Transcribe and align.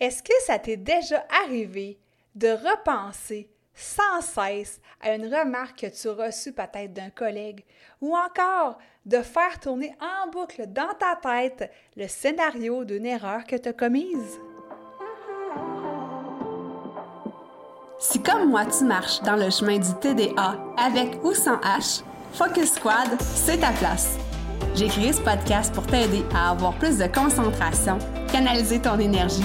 Est-ce 0.00 0.22
que 0.22 0.32
ça 0.46 0.58
t'est 0.58 0.78
déjà 0.78 1.22
arrivé 1.44 1.98
de 2.34 2.48
repenser 2.48 3.50
sans 3.74 4.22
cesse 4.22 4.80
à 5.02 5.14
une 5.14 5.26
remarque 5.26 5.80
que 5.80 5.86
tu 5.88 6.08
as 6.08 6.26
reçue 6.26 6.52
peut-être 6.52 6.94
d'un 6.94 7.10
collègue 7.10 7.64
ou 8.00 8.16
encore 8.16 8.78
de 9.04 9.18
faire 9.18 9.60
tourner 9.60 9.94
en 10.00 10.30
boucle 10.30 10.66
dans 10.68 10.94
ta 10.98 11.16
tête 11.16 11.70
le 11.96 12.08
scénario 12.08 12.84
d'une 12.84 13.04
erreur 13.04 13.44
que 13.44 13.56
tu 13.56 13.68
as 13.68 13.74
commise? 13.74 14.40
Si 17.98 18.22
comme 18.22 18.48
moi 18.48 18.64
tu 18.64 18.84
marches 18.84 19.20
dans 19.20 19.36
le 19.36 19.50
chemin 19.50 19.78
du 19.78 19.94
TDA 20.00 20.56
avec 20.78 21.22
ou 21.22 21.34
sans 21.34 21.58
H, 21.58 22.02
Focus 22.32 22.72
Squad, 22.72 23.20
c'est 23.20 23.58
ta 23.58 23.72
place. 23.72 24.16
J'ai 24.74 24.88
créé 24.88 25.12
ce 25.12 25.20
podcast 25.20 25.74
pour 25.74 25.86
t'aider 25.86 26.24
à 26.34 26.52
avoir 26.52 26.72
plus 26.78 26.96
de 26.96 27.06
concentration, 27.06 27.98
canaliser 28.32 28.80
ton 28.80 28.98
énergie 28.98 29.44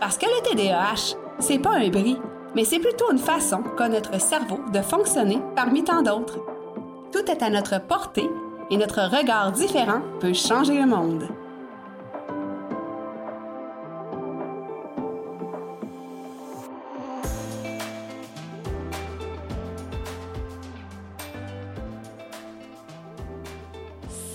Parce 0.00 0.16
que 0.16 0.24
le 0.24 0.40
TDAH, 0.42 1.14
c'est 1.40 1.58
pas 1.58 1.74
un 1.74 1.90
bris, 1.90 2.16
mais 2.54 2.64
c'est 2.64 2.78
plutôt 2.78 3.12
une 3.12 3.18
façon 3.18 3.62
qu'a 3.76 3.86
notre 3.86 4.18
cerveau 4.18 4.58
de 4.72 4.80
fonctionner 4.80 5.42
parmi 5.54 5.84
tant 5.84 6.00
d'autres. 6.00 6.38
Tout 7.12 7.30
est 7.30 7.42
à 7.42 7.50
notre 7.50 7.78
portée 7.86 8.30
et 8.70 8.78
notre 8.78 9.02
regard 9.02 9.52
différent 9.52 10.00
peut 10.18 10.32
changer 10.32 10.80
le 10.80 10.86
monde. 10.86 11.28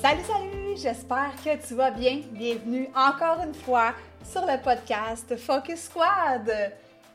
Salut, 0.03 0.21
salut! 0.27 0.75
J'espère 0.75 1.31
que 1.43 1.67
tu 1.67 1.73
vas 1.73 1.89
bien. 1.89 2.21
Bienvenue 2.33 2.87
encore 2.95 3.43
une 3.43 3.55
fois 3.55 3.93
sur 4.25 4.45
le 4.45 4.61
podcast 4.61 5.35
Focus 5.37 5.83
Squad. 5.83 6.51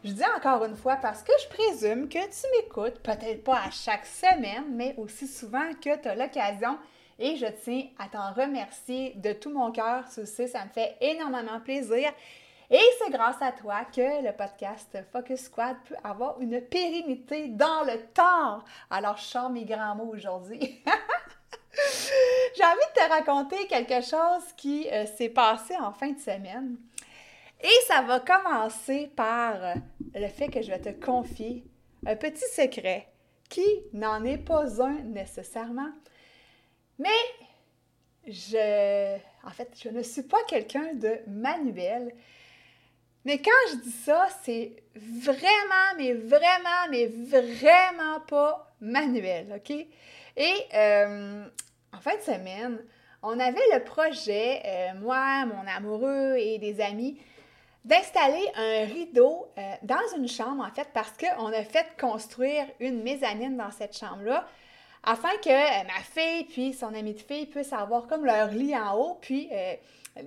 Je 0.05 0.13
dis 0.13 0.23
encore 0.37 0.65
une 0.65 0.77
fois 0.77 0.97
parce 0.97 1.23
que 1.23 1.33
je 1.43 1.49
présume 1.49 2.09
que 2.09 2.19
tu 2.19 2.47
m'écoutes, 2.57 3.01
peut-être 3.01 3.43
pas 3.45 3.63
à 3.67 3.71
chaque 3.71 4.07
semaine, 4.07 4.65
mais 4.71 4.95
aussi 4.97 5.27
souvent 5.27 5.73
que 5.75 5.97
tu 5.97 6.09
as 6.09 6.15
l'occasion. 6.15 6.79
Et 7.19 7.37
je 7.37 7.47
tiens 7.63 7.89
à 7.99 8.09
t'en 8.09 8.33
remercier 8.33 9.15
de 9.17 9.33
tout 9.33 9.51
mon 9.51 9.73
cœur. 9.73 10.05
Tu 10.13 10.25
sais, 10.25 10.47
ça 10.47 10.65
me 10.65 10.71
fait 10.71 10.97
énormément 11.01 11.61
plaisir. 11.61 12.13
Et 12.71 12.81
c'est 12.99 13.11
grâce 13.11 13.43
à 13.43 13.53
toi 13.53 13.85
que 13.85 14.25
le 14.25 14.33
podcast 14.33 14.97
Focus 15.13 15.45
Squad 15.45 15.77
peut 15.89 15.97
avoir 16.05 16.41
une 16.41 16.61
pérennité 16.61 17.49
dans 17.49 17.83
le 17.85 18.01
temps. 18.15 18.63
Alors, 18.89 19.17
je 19.17 19.25
sors 19.25 19.51
mes 19.51 19.65
grands 19.65 19.97
mots 19.97 20.13
aujourd'hui. 20.15 20.83
J'ai 22.57 22.65
envie 22.65 22.79
de 22.95 23.01
te 23.01 23.09
raconter 23.09 23.67
quelque 23.67 24.01
chose 24.05 24.53
qui 24.57 24.89
euh, 24.91 25.07
s'est 25.07 25.29
passé 25.29 25.77
en 25.77 25.93
fin 25.93 26.11
de 26.11 26.19
semaine. 26.19 26.77
Et 27.63 27.87
ça 27.87 28.03
va 28.03 28.21
commencer 28.21 29.11
par 29.15 29.75
le 30.15 30.29
fait 30.29 30.49
que 30.49 30.63
je 30.63 30.71
vais 30.71 30.81
te 30.81 31.05
confier 31.05 31.65
un 32.07 32.17
petit 32.17 32.49
secret 32.55 33.09
qui 33.49 33.67
n'en 33.93 34.25
est 34.25 34.39
pas 34.39 34.83
un 34.83 35.01
nécessairement. 35.03 35.91
Mais 36.99 37.09
je, 38.27 39.17
en 39.45 39.51
fait, 39.51 39.69
je 39.83 39.89
ne 39.89 40.03
suis 40.03 40.23
pas 40.23 40.43
quelqu'un 40.49 40.95
de 40.95 41.19
manuel. 41.27 42.15
Mais 43.25 43.39
quand 43.39 43.51
je 43.73 43.77
dis 43.77 43.91
ça, 43.91 44.29
c'est 44.43 44.83
vraiment, 44.95 45.97
mais 45.99 46.15
vraiment, 46.15 46.89
mais 46.91 47.07
vraiment 47.07 48.21
pas 48.27 48.75
manuel, 48.81 49.55
OK? 49.57 49.71
Et 50.37 50.55
euh, 50.75 51.45
en 51.93 52.01
fin 52.01 52.17
de 52.17 52.23
semaine, 52.23 52.83
on 53.23 53.39
avait 53.39 53.61
le 53.75 53.85
projet, 53.85 54.63
euh, 54.65 54.95
moi, 55.01 55.45
mon 55.45 55.67
amoureux 55.67 56.37
et 56.39 56.59
des 56.59 56.81
amis, 56.81 57.21
d'installer 57.85 58.47
un 58.57 58.85
rideau 58.85 59.49
euh, 59.57 59.75
dans 59.83 60.17
une 60.17 60.29
chambre, 60.29 60.65
en 60.65 60.75
fait, 60.75 60.89
parce 60.93 61.13
qu'on 61.17 61.47
a 61.47 61.63
fait 61.65 61.87
construire 61.99 62.67
une 62.79 63.03
mezzanine 63.03 63.57
dans 63.57 63.71
cette 63.71 63.97
chambre-là, 63.97 64.47
afin 65.03 65.31
que 65.43 65.49
euh, 65.49 65.85
ma 65.87 66.03
fille 66.03 66.45
puis 66.45 66.75
son 66.75 66.93
amie 66.95 67.15
de 67.15 67.21
fille 67.21 67.47
puissent 67.47 67.73
avoir 67.73 68.07
comme 68.07 68.27
leur 68.27 68.49
lit 68.49 68.77
en 68.77 68.97
haut, 68.97 69.19
puis 69.21 69.49
euh, 69.53 69.75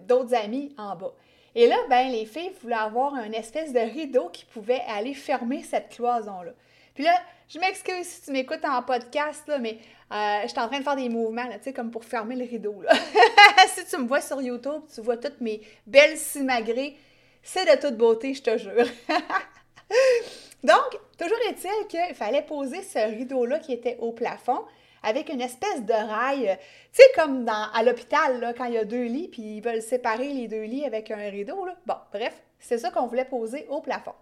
d'autres 0.07 0.33
amis 0.33 0.73
en 0.77 0.95
bas. 0.95 1.13
Et 1.55 1.67
là, 1.67 1.75
ben, 1.89 2.11
les 2.11 2.25
filles 2.25 2.51
voulaient 2.63 2.75
avoir 2.75 3.13
un 3.13 3.31
espèce 3.31 3.71
de 3.71 3.79
rideau 3.79 4.29
qui 4.29 4.45
pouvait 4.45 4.81
aller 4.87 5.13
fermer 5.13 5.61
cette 5.61 5.89
cloison-là. 5.89 6.51
Puis 6.95 7.03
là, 7.03 7.13
je 7.47 7.59
m'excuse 7.59 8.07
si 8.07 8.21
tu 8.23 8.31
m'écoutes 8.31 8.65
en 8.65 8.81
podcast, 8.81 9.47
là, 9.47 9.59
mais 9.59 9.77
je 10.11 10.47
suis 10.47 10.59
en 10.59 10.67
train 10.67 10.79
de 10.79 10.83
faire 10.83 10.95
des 10.95 11.09
mouvements, 11.09 11.47
tu 11.53 11.63
sais, 11.63 11.73
comme 11.73 11.91
pour 11.91 12.05
fermer 12.05 12.35
le 12.35 12.45
rideau. 12.45 12.81
Là. 12.81 12.91
si 13.67 13.85
tu 13.85 13.97
me 13.97 14.07
vois 14.07 14.21
sur 14.21 14.41
YouTube, 14.41 14.81
tu 14.93 15.01
vois 15.01 15.17
toutes 15.17 15.41
mes 15.41 15.61
belles 15.85 16.17
simagrées 16.17 16.97
c'est 17.43 17.65
de 17.65 17.79
toute 17.79 17.97
beauté, 17.97 18.33
je 18.33 18.41
te 18.41 18.57
jure. 18.57 18.87
Donc, 20.63 20.99
toujours 21.19 21.37
est-il 21.49 21.87
qu'il 21.87 22.15
fallait 22.15 22.41
poser 22.41 22.81
ce 22.81 22.99
rideau-là 22.99 23.59
qui 23.59 23.73
était 23.73 23.97
au 23.99 24.13
plafond 24.13 24.63
avec 25.03 25.27
une 25.27 25.41
espèce 25.41 25.83
de 25.83 25.93
rail, 25.93 26.57
tu 26.93 27.01
sais, 27.01 27.03
comme 27.15 27.43
dans, 27.43 27.69
à 27.73 27.83
l'hôpital, 27.83 28.53
quand 28.57 28.65
il 28.65 28.75
y 28.75 28.77
a 28.77 28.85
deux 28.85 29.03
lits, 29.03 29.27
puis 29.27 29.57
ils 29.57 29.61
veulent 29.61 29.81
séparer 29.81 30.29
les 30.29 30.47
deux 30.47 30.63
lits 30.63 30.85
avec 30.85 31.11
un 31.11 31.29
rideau. 31.29 31.67
Bon, 31.85 31.95
bref, 32.13 32.41
c'est 32.59 32.77
ça 32.77 32.89
qu'on 32.89 33.07
voulait 33.07 33.25
poser 33.25 33.67
au 33.69 33.81
plafond. 33.81 34.15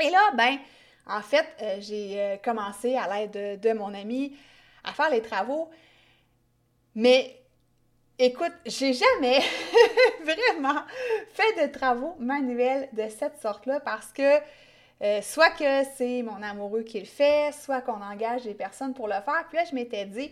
Et 0.00 0.10
là, 0.10 0.32
ben, 0.36 0.58
en 1.06 1.20
fait, 1.20 1.46
euh, 1.62 1.76
j'ai 1.78 2.20
euh, 2.20 2.36
commencé 2.38 2.96
à 2.96 3.06
l'aide 3.08 3.30
de, 3.30 3.68
de, 3.68 3.72
mon 3.74 3.94
ami 3.94 4.36
à 4.82 4.92
faire 4.92 5.10
les 5.10 5.22
travaux, 5.22 5.70
mais 6.96 7.41
Écoute, 8.18 8.52
j'ai 8.66 8.92
jamais 8.92 9.40
vraiment 10.22 10.82
fait 11.32 11.66
de 11.66 11.72
travaux 11.72 12.14
manuels 12.18 12.88
de 12.92 13.08
cette 13.08 13.40
sorte-là 13.40 13.80
parce 13.80 14.12
que 14.12 14.38
euh, 15.02 15.22
soit 15.22 15.50
que 15.50 15.82
c'est 15.96 16.22
mon 16.22 16.42
amoureux 16.42 16.82
qui 16.82 17.00
le 17.00 17.06
fait, 17.06 17.52
soit 17.52 17.80
qu'on 17.80 18.00
engage 18.02 18.44
des 18.44 18.54
personnes 18.54 18.92
pour 18.92 19.08
le 19.08 19.14
faire. 19.14 19.44
Puis 19.48 19.56
là, 19.56 19.64
je 19.68 19.74
m'étais 19.74 20.04
dit, 20.04 20.30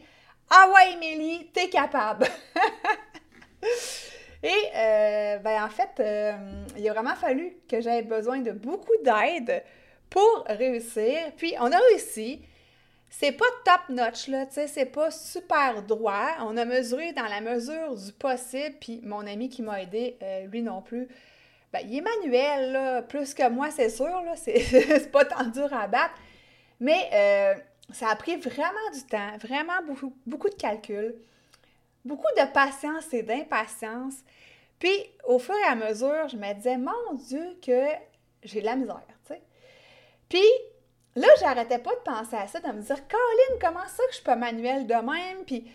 ah 0.50 0.70
ouais, 0.74 0.92
Émilie, 0.92 1.46
t'es 1.54 1.70
capable. 1.70 2.26
Et 4.42 4.48
euh, 4.74 5.38
ben 5.38 5.64
en 5.64 5.68
fait, 5.68 5.90
euh, 6.00 6.32
il 6.76 6.88
a 6.88 6.92
vraiment 6.92 7.14
fallu 7.14 7.56
que 7.68 7.80
j'aie 7.80 8.02
besoin 8.02 8.38
de 8.38 8.52
beaucoup 8.52 8.96
d'aide 9.02 9.64
pour 10.10 10.44
réussir. 10.46 11.32
Puis 11.36 11.54
on 11.58 11.72
a 11.72 11.78
réussi 11.90 12.40
c'est 13.10 13.32
pas 13.32 13.44
top 13.64 13.88
notch, 13.88 14.28
là, 14.28 14.46
tu 14.46 14.54
sais, 14.54 14.68
c'est 14.68 14.86
pas 14.86 15.10
super 15.10 15.82
droit. 15.82 16.28
On 16.40 16.56
a 16.56 16.64
mesuré 16.64 17.12
dans 17.12 17.24
la 17.24 17.40
mesure 17.40 17.96
du 17.96 18.12
possible, 18.12 18.76
puis 18.80 19.00
mon 19.02 19.26
ami 19.26 19.48
qui 19.48 19.62
m'a 19.62 19.82
aidé, 19.82 20.16
euh, 20.22 20.46
lui 20.46 20.62
non 20.62 20.80
plus, 20.80 21.08
ben, 21.72 21.80
il 21.84 21.98
est 21.98 22.00
manuel, 22.00 22.72
là, 22.72 23.02
plus 23.02 23.34
que 23.34 23.48
moi, 23.48 23.70
c'est 23.72 23.90
sûr, 23.90 24.22
là, 24.22 24.36
c'est 24.36 25.10
pas 25.12 25.24
tant 25.24 25.44
dur 25.44 25.72
à 25.74 25.88
battre. 25.88 26.14
Mais 26.78 27.10
euh, 27.12 27.54
ça 27.92 28.08
a 28.10 28.16
pris 28.16 28.36
vraiment 28.36 28.90
du 28.94 29.02
temps, 29.04 29.36
vraiment 29.38 29.82
beaucoup, 29.86 30.14
beaucoup 30.24 30.48
de 30.48 30.54
calculs, 30.54 31.16
beaucoup 32.04 32.32
de 32.38 32.52
patience 32.52 33.12
et 33.12 33.24
d'impatience. 33.24 34.14
Puis, 34.78 34.96
au 35.24 35.38
fur 35.40 35.54
et 35.56 35.68
à 35.68 35.74
mesure, 35.74 36.28
je 36.28 36.36
me 36.36 36.54
disais, 36.54 36.78
mon 36.78 37.14
Dieu, 37.14 37.58
que 37.60 37.86
j'ai 38.44 38.60
de 38.60 38.66
la 38.66 38.76
misère, 38.76 39.02
tu 39.26 39.34
sais. 39.34 39.42
Puis, 40.28 40.46
Là, 41.16 41.28
j'arrêtais 41.40 41.78
pas 41.78 41.90
de 41.90 42.00
penser 42.00 42.36
à 42.36 42.46
ça, 42.46 42.60
de 42.60 42.68
me 42.68 42.82
dire, 42.82 43.08
Colin, 43.08 43.58
comment 43.60 43.86
ça 43.86 44.02
que 44.04 44.10
je 44.10 44.16
suis 44.16 44.24
pas 44.24 44.36
manuel 44.36 44.86
de 44.86 44.94
même? 44.94 45.44
Puis, 45.44 45.62
tu 45.62 45.70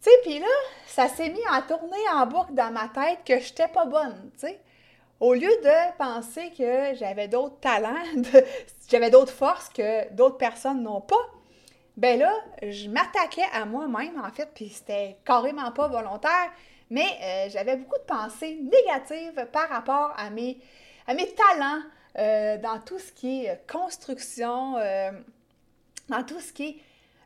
sais, 0.00 0.10
puis 0.22 0.38
là, 0.38 0.46
ça 0.86 1.08
s'est 1.08 1.28
mis 1.28 1.44
à 1.50 1.60
tourner 1.62 2.08
en 2.14 2.26
boucle 2.26 2.54
dans 2.54 2.70
ma 2.70 2.88
tête 2.88 3.18
que 3.26 3.38
je 3.38 3.50
n'étais 3.50 3.68
pas 3.68 3.84
bonne, 3.84 4.30
tu. 4.38 4.46
Au 5.20 5.34
lieu 5.34 5.50
de 5.50 5.96
penser 5.98 6.50
que 6.56 6.94
j'avais 6.94 7.28
d'autres 7.28 7.60
talents, 7.60 7.94
j'avais 8.88 9.10
d'autres 9.10 9.32
forces 9.32 9.68
que 9.68 10.10
d'autres 10.14 10.38
personnes 10.38 10.82
n'ont 10.82 11.02
pas, 11.02 11.28
ben 11.98 12.18
là, 12.18 12.32
je 12.62 12.88
m'attaquais 12.88 13.44
à 13.52 13.66
moi-même, 13.66 14.18
en 14.18 14.30
fait, 14.30 14.48
puis 14.54 14.70
c'était 14.70 15.18
carrément 15.26 15.70
pas 15.72 15.88
volontaire, 15.88 16.50
mais 16.88 17.04
euh, 17.22 17.50
j'avais 17.50 17.76
beaucoup 17.76 17.98
de 17.98 18.04
pensées 18.04 18.58
négatives 18.62 19.46
par 19.52 19.68
rapport 19.68 20.14
à 20.16 20.30
mes 20.30 20.58
talents, 21.06 21.82
euh, 22.18 22.58
dans 22.58 22.78
tout 22.80 22.98
ce 22.98 23.12
qui 23.12 23.44
est 23.44 23.50
euh, 23.50 23.54
construction, 23.70 24.76
euh, 24.78 25.10
dans 26.08 26.24
tout 26.24 26.40
ce 26.40 26.52
qui 26.52 26.64
est. 26.64 26.76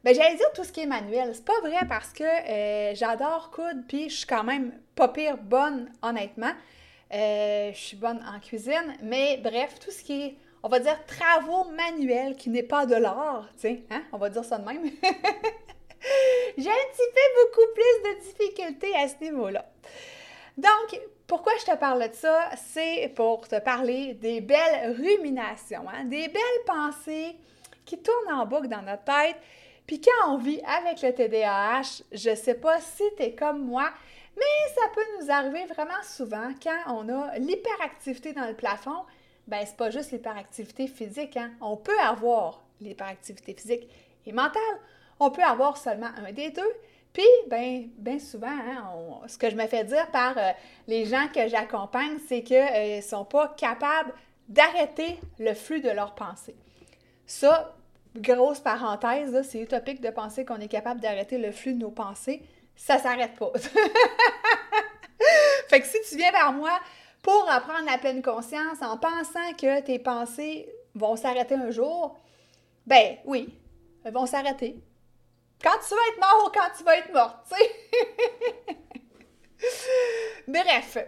Ben, 0.04 0.14
j'allais 0.14 0.36
dire 0.36 0.52
tout 0.54 0.64
ce 0.64 0.72
qui 0.72 0.81
est 0.81 0.86
manuel. 0.86 1.31
C'est 1.34 1.44
pas 1.44 1.60
vrai 1.62 1.86
parce 1.88 2.12
que 2.12 2.25
j'adore 2.94 3.50
coudre, 3.50 3.81
puis 3.88 4.10
je 4.10 4.16
suis 4.16 4.26
quand 4.26 4.44
même 4.44 4.72
pas 4.94 5.08
pire 5.08 5.38
bonne, 5.38 5.90
honnêtement. 6.02 6.52
je 7.10 7.72
suis 7.72 7.96
bonne 7.96 8.22
en 8.26 8.38
cuisine, 8.38 8.94
mais 9.02 9.38
bref, 9.38 9.78
tout 9.81 9.90
ce 9.90 10.04
qui 10.04 10.22
est, 10.22 10.34
on 10.62 10.69
va 10.69 10.78
dire, 10.78 11.02
travaux 11.06 11.64
manuels 11.70 12.36
qui 12.36 12.50
n'est 12.50 12.62
pas 12.62 12.84
de 12.84 12.96
l'art, 12.96 13.48
tu 13.54 13.60
sais, 13.62 13.82
hein? 13.90 14.02
on 14.12 14.19
va 14.19 14.28
dire 14.28 14.44
ça 14.44 14.58
de 14.58 14.66
même. 14.66 14.84
J'ai 16.58 16.70
un 16.70 16.86
petit 16.92 17.10
peu 17.14 17.40
beaucoup 17.40 17.72
plus 17.72 18.10
de 18.10 18.20
difficultés 18.20 18.94
à 18.96 19.08
ce 19.08 19.14
niveau-là. 19.25 19.64
Donc, 20.58 21.00
pourquoi 21.26 21.53
je 21.61 21.73
te 21.73 21.76
parle 21.76 22.09
de 22.09 22.15
ça? 22.15 22.50
C'est 22.56 23.12
pour 23.15 23.49
te 23.49 23.59
parler 23.59 24.15
des 24.15 24.41
belles 24.41 24.94
ruminations, 24.97 25.88
hein? 25.88 26.05
des 26.05 26.29
belles 26.29 26.65
pensées 26.67 27.37
qui 27.85 27.99
tournent 27.99 28.35
en 28.35 28.47
boucle 28.47 28.69
dans 28.69 28.82
notre 28.82 29.05
tête. 29.05 29.37
Puis 29.87 30.00
quand 30.00 30.32
on 30.32 30.38
vit 30.38 30.61
avec 30.67 31.03
le 31.03 31.12
TDAH, 31.12 32.03
je 32.12 32.31
ne 32.31 32.35
sais 32.35 32.55
pas 32.55 32.81
si 32.81 33.03
tu 33.17 33.23
es 33.23 33.35
comme 33.35 33.65
moi, 33.65 33.91
mais 34.37 34.75
ça 34.75 34.82
peut 34.94 35.05
nous 35.21 35.31
arriver 35.31 35.65
vraiment 35.67 36.03
souvent 36.03 36.50
quand 36.62 36.94
on 36.94 37.09
a 37.09 37.38
l'hyperactivité 37.38 38.32
dans 38.32 38.47
le 38.47 38.55
plafond. 38.55 39.05
Ben, 39.47 39.62
c'est 39.65 39.77
pas 39.77 39.91
juste 39.91 40.12
l'hyperactivité 40.12 40.87
physique, 40.87 41.37
hein? 41.37 41.53
On 41.61 41.77
peut 41.77 41.99
avoir 42.00 42.62
l'hyperactivité 42.81 43.55
physique 43.55 43.88
et 44.27 44.32
mentale. 44.32 44.62
On 45.20 45.31
peut 45.31 45.43
avoir 45.43 45.77
seulement 45.77 46.11
un 46.17 46.32
des 46.32 46.50
deux. 46.50 46.73
Puis, 47.14 47.25
bien 47.46 47.84
ben 47.96 48.19
souvent, 48.19 48.49
hein, 48.49 49.22
ce 49.28 49.38
que 49.38 49.49
je 49.49 49.55
me 49.55 49.66
fais 49.69 49.84
dire 49.84 50.11
par 50.11 50.37
euh, 50.37 50.50
les 50.88 51.06
gens 51.06 51.28
que 51.32 51.46
j'accompagne, 51.49 52.19
c'est 52.28 52.43
qu'ils 52.43 52.56
euh, 52.56 52.96
ne 52.96 53.00
sont 53.02 53.25
pas 53.25 53.55
capables 53.56 54.12
d'arrêter 54.49 55.20
le 55.38 55.55
flux 55.55 55.81
de 55.81 55.90
leurs 55.90 56.16
pensées. 56.16 56.56
Ça, 57.25 57.72
grosse 58.16 58.58
parenthèse, 58.58 59.49
c'est 59.49 59.61
utopique 59.61 60.00
de 60.00 60.11
penser 60.11 60.44
qu'on 60.44 60.58
est 60.58 60.66
capable 60.66 61.00
d'arrêter 61.00 61.38
le 61.38 61.52
flux 61.52 61.75
de 61.75 61.78
nos 61.78 61.93
pensées. 61.93 62.43
Ça 62.75 62.99
s'arrête 62.99 63.37
pas. 63.37 63.52
fait 65.69 65.81
que 65.81 65.87
si 65.87 65.99
tu 66.08 66.17
viens 66.17 66.32
vers 66.32 66.52
moi 66.52 66.81
pour 67.22 67.49
apprendre 67.49 67.87
la 67.87 67.99
pleine 67.99 68.22
conscience 68.22 68.82
en 68.82 68.99
pensant 68.99 69.52
que 69.56 69.81
tes 69.82 70.00
pensées 70.00 70.69
vont 70.96 71.14
s'arrêter 71.14 71.55
un 71.55 71.70
jour, 71.70 72.19
ben 72.88 73.19
oui, 73.25 73.56
elles 74.05 74.12
vont 74.12 74.26
s'arrêter 74.26 74.82
quand 75.62 75.79
tu 75.87 75.95
vas 75.95 76.09
être 76.12 76.21
mort 76.21 76.47
ou 76.47 76.51
quand 76.51 76.69
tu 76.77 76.85
vas 76.85 76.99
être 76.99 77.12
morte, 77.12 77.37
tu 77.49 77.56
sais. 77.56 78.77
Bref, 80.49 80.99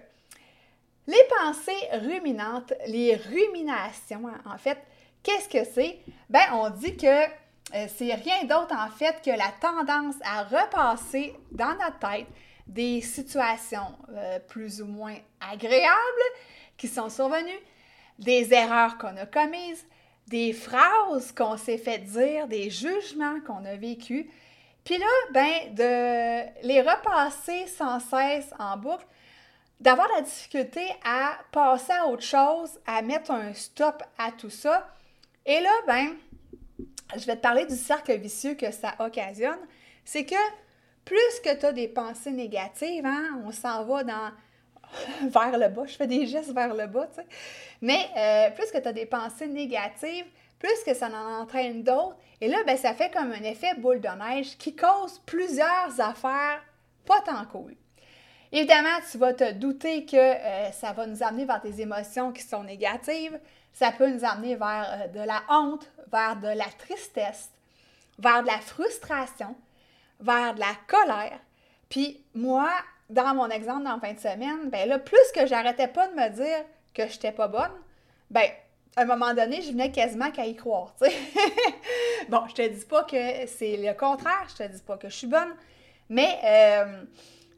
les 1.06 1.28
pensées 1.38 1.88
ruminantes, 1.92 2.72
les 2.86 3.16
ruminations, 3.16 4.24
en 4.44 4.58
fait, 4.58 4.78
qu'est-ce 5.22 5.48
que 5.48 5.64
c'est? 5.64 6.00
Ben, 6.30 6.44
on 6.52 6.70
dit 6.70 6.96
que 6.96 7.06
euh, 7.06 7.86
c'est 7.96 8.14
rien 8.14 8.44
d'autre, 8.44 8.74
en 8.74 8.90
fait, 8.90 9.20
que 9.24 9.30
la 9.30 9.52
tendance 9.60 10.16
à 10.24 10.44
repasser 10.44 11.34
dans 11.52 11.74
notre 11.74 11.98
tête 11.98 12.26
des 12.66 13.00
situations 13.00 13.96
euh, 14.10 14.38
plus 14.40 14.82
ou 14.82 14.86
moins 14.86 15.16
agréables 15.40 16.26
qui 16.76 16.88
sont 16.88 17.08
survenues, 17.08 17.60
des 18.18 18.52
erreurs 18.52 18.98
qu'on 18.98 19.16
a 19.16 19.26
commises, 19.26 19.86
des 20.26 20.52
phrases 20.52 21.32
qu'on 21.32 21.56
s'est 21.56 21.78
fait 21.78 21.98
dire, 21.98 22.48
des 22.48 22.70
jugements 22.70 23.40
qu'on 23.46 23.64
a 23.64 23.76
vécus, 23.76 24.26
puis 24.84 24.98
là, 24.98 25.06
ben, 25.32 25.74
de 25.74 26.66
les 26.66 26.80
repasser 26.80 27.66
sans 27.66 27.98
cesse 27.98 28.52
en 28.58 28.76
boucle, 28.76 29.04
d'avoir 29.80 30.08
la 30.14 30.22
difficulté 30.22 30.80
à 31.04 31.38
passer 31.50 31.92
à 31.92 32.06
autre 32.06 32.22
chose, 32.22 32.78
à 32.86 33.02
mettre 33.02 33.32
un 33.32 33.52
stop 33.52 34.02
à 34.16 34.30
tout 34.30 34.48
ça. 34.48 34.88
Et 35.44 35.60
là, 35.60 35.70
ben, 35.86 36.14
je 37.16 37.26
vais 37.26 37.36
te 37.36 37.40
parler 37.40 37.66
du 37.66 37.76
cercle 37.76 38.16
vicieux 38.16 38.54
que 38.54 38.70
ça 38.70 38.94
occasionne. 39.00 39.58
C'est 40.04 40.24
que 40.24 40.34
plus 41.04 41.40
que 41.44 41.58
tu 41.58 41.66
as 41.66 41.72
des 41.72 41.88
pensées 41.88 42.30
négatives, 42.30 43.04
hein, 43.04 43.40
on 43.44 43.52
s'en 43.52 43.84
va 43.84 44.04
dans 44.04 44.30
vers 45.28 45.58
le 45.58 45.68
bas, 45.68 45.84
je 45.86 45.96
fais 45.96 46.06
des 46.06 46.26
gestes 46.26 46.52
vers 46.52 46.74
le 46.74 46.86
bas, 46.86 47.06
tu 47.08 47.16
sais. 47.16 47.26
Mais 47.80 48.08
euh, 48.16 48.50
plus 48.50 48.70
que 48.70 48.78
tu 48.78 48.88
as 48.88 48.92
des 48.92 49.06
pensées 49.06 49.46
négatives, 49.46 50.26
plus 50.58 50.82
que 50.84 50.94
ça 50.94 51.08
en 51.08 51.42
entraîne 51.42 51.82
d'autres. 51.82 52.16
Et 52.40 52.48
là, 52.48 52.58
ben, 52.66 52.76
ça 52.76 52.94
fait 52.94 53.10
comme 53.10 53.32
un 53.32 53.42
effet 53.42 53.74
boule 53.78 54.00
de 54.00 54.08
neige 54.08 54.56
qui 54.58 54.74
cause 54.74 55.20
plusieurs 55.26 56.00
affaires 56.00 56.62
pas 57.06 57.20
tant 57.20 57.44
cool. 57.46 57.74
Évidemment, 58.52 58.98
tu 59.10 59.18
vas 59.18 59.32
te 59.32 59.52
douter 59.52 60.04
que 60.04 60.16
euh, 60.16 60.70
ça 60.72 60.92
va 60.92 61.06
nous 61.06 61.22
amener 61.22 61.44
vers 61.44 61.60
des 61.60 61.80
émotions 61.80 62.32
qui 62.32 62.42
sont 62.42 62.64
négatives. 62.64 63.38
Ça 63.72 63.92
peut 63.92 64.08
nous 64.08 64.24
amener 64.24 64.56
vers 64.56 64.86
euh, 64.88 65.08
de 65.08 65.20
la 65.20 65.42
honte, 65.48 65.90
vers 66.10 66.36
de 66.36 66.48
la 66.48 66.66
tristesse, 66.78 67.50
vers 68.18 68.42
de 68.42 68.48
la 68.48 68.58
frustration, 68.58 69.54
vers 70.20 70.54
de 70.54 70.60
la 70.60 70.74
colère. 70.86 71.38
Puis 71.88 72.24
moi, 72.34 72.70
dans 73.10 73.34
mon 73.34 73.48
exemple 73.48 73.84
dans 73.84 74.00
fin 74.00 74.12
de 74.12 74.18
semaine, 74.18 74.70
ben 74.70 74.88
là, 74.88 74.98
plus 74.98 75.18
que 75.34 75.46
j'arrêtais 75.46 75.88
pas 75.88 76.08
de 76.08 76.14
me 76.14 76.28
dire 76.30 76.64
que 76.94 77.06
je 77.06 77.14
n'étais 77.14 77.32
pas 77.32 77.48
bonne, 77.48 77.72
ben 78.30 78.48
à 78.96 79.02
un 79.02 79.04
moment 79.04 79.34
donné, 79.34 79.60
je 79.60 79.72
venais 79.72 79.92
quasiment 79.92 80.30
qu'à 80.30 80.46
y 80.46 80.56
croire, 80.56 80.94
bon, 82.28 82.42
je 82.48 82.54
te 82.54 82.66
dis 82.66 82.84
pas 82.86 83.04
que 83.04 83.46
c'est 83.46 83.76
le 83.76 83.92
contraire, 83.92 84.46
je 84.48 84.64
te 84.64 84.72
dis 84.72 84.80
pas 84.80 84.96
que 84.96 85.08
je 85.10 85.14
suis 85.14 85.26
bonne, 85.26 85.54
mais 86.08 86.38
euh, 86.44 87.02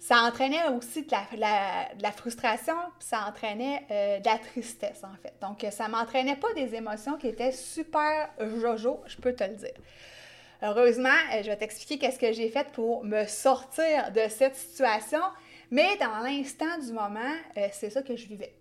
ça 0.00 0.22
entraînait 0.22 0.68
aussi 0.76 1.02
de 1.02 1.10
la, 1.38 2.12
frustration, 2.12 2.74
ça 2.98 3.24
entraînait 3.28 3.84
euh, 3.90 4.18
de 4.18 4.26
la 4.26 4.38
tristesse, 4.38 5.02
en 5.04 5.14
fait. 5.22 5.34
Donc, 5.40 5.64
ça 5.70 5.86
m'entraînait 5.86 6.36
pas 6.36 6.52
des 6.54 6.74
émotions 6.74 7.16
qui 7.16 7.28
étaient 7.28 7.52
super 7.52 8.30
jojo, 8.60 9.00
je 9.06 9.16
peux 9.16 9.32
te 9.32 9.44
le 9.44 9.54
dire. 9.54 9.74
Heureusement, 10.62 11.08
euh, 11.34 11.42
je 11.42 11.48
vais 11.48 11.56
t'expliquer 11.56 11.98
qu'est-ce 11.98 12.18
que 12.18 12.32
j'ai 12.32 12.48
fait 12.48 12.66
pour 12.72 13.04
me 13.04 13.26
sortir 13.26 14.10
de 14.12 14.22
cette 14.28 14.56
situation, 14.56 15.20
mais 15.70 15.96
dans 15.98 16.20
l'instant 16.20 16.78
du 16.84 16.92
moment, 16.92 17.34
c'est 17.72 17.90
ça 17.90 18.02
que 18.02 18.16
je 18.16 18.26
vivais. 18.26 18.54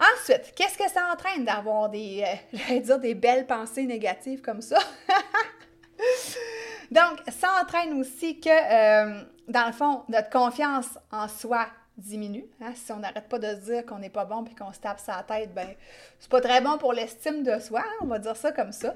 Ensuite, 0.00 0.54
qu'est-ce 0.56 0.78
que 0.78 0.88
ça 0.88 1.10
entraîne 1.12 1.44
d'avoir 1.44 1.90
des, 1.90 2.24
euh, 2.70 2.78
dire, 2.80 2.98
des 2.98 3.14
belles 3.14 3.46
pensées 3.46 3.84
négatives 3.84 4.40
comme 4.40 4.62
ça? 4.62 4.78
Donc, 6.90 7.20
ça 7.28 7.48
entraîne 7.60 7.92
aussi 8.00 8.40
que, 8.40 8.48
euh, 8.48 9.22
dans 9.48 9.66
le 9.66 9.72
fond, 9.72 10.02
notre 10.08 10.30
confiance 10.30 10.98
en 11.12 11.28
soi 11.28 11.66
diminue. 11.98 12.46
Hein. 12.62 12.72
Si 12.74 12.90
on 12.92 12.96
n'arrête 12.96 13.28
pas 13.28 13.38
de 13.38 13.48
se 13.48 13.72
dire 13.72 13.84
qu'on 13.84 13.98
n'est 13.98 14.08
pas 14.08 14.24
bon 14.24 14.42
puis 14.42 14.54
qu'on 14.54 14.72
se 14.72 14.80
tape 14.80 14.98
sa 14.98 15.22
tête, 15.22 15.52
ben 15.52 15.68
c'est 16.18 16.30
pas 16.30 16.40
très 16.40 16.62
bon 16.62 16.78
pour 16.78 16.94
l'estime 16.94 17.42
de 17.42 17.58
soi, 17.58 17.82
hein, 17.84 17.96
on 18.00 18.06
va 18.06 18.18
dire 18.18 18.36
ça 18.36 18.52
comme 18.52 18.72
ça. 18.72 18.94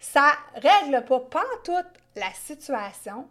Ça 0.00 0.32
règle 0.54 1.04
pas, 1.04 1.20
pas 1.20 1.44
toute 1.62 2.00
la 2.16 2.32
situation, 2.32 3.28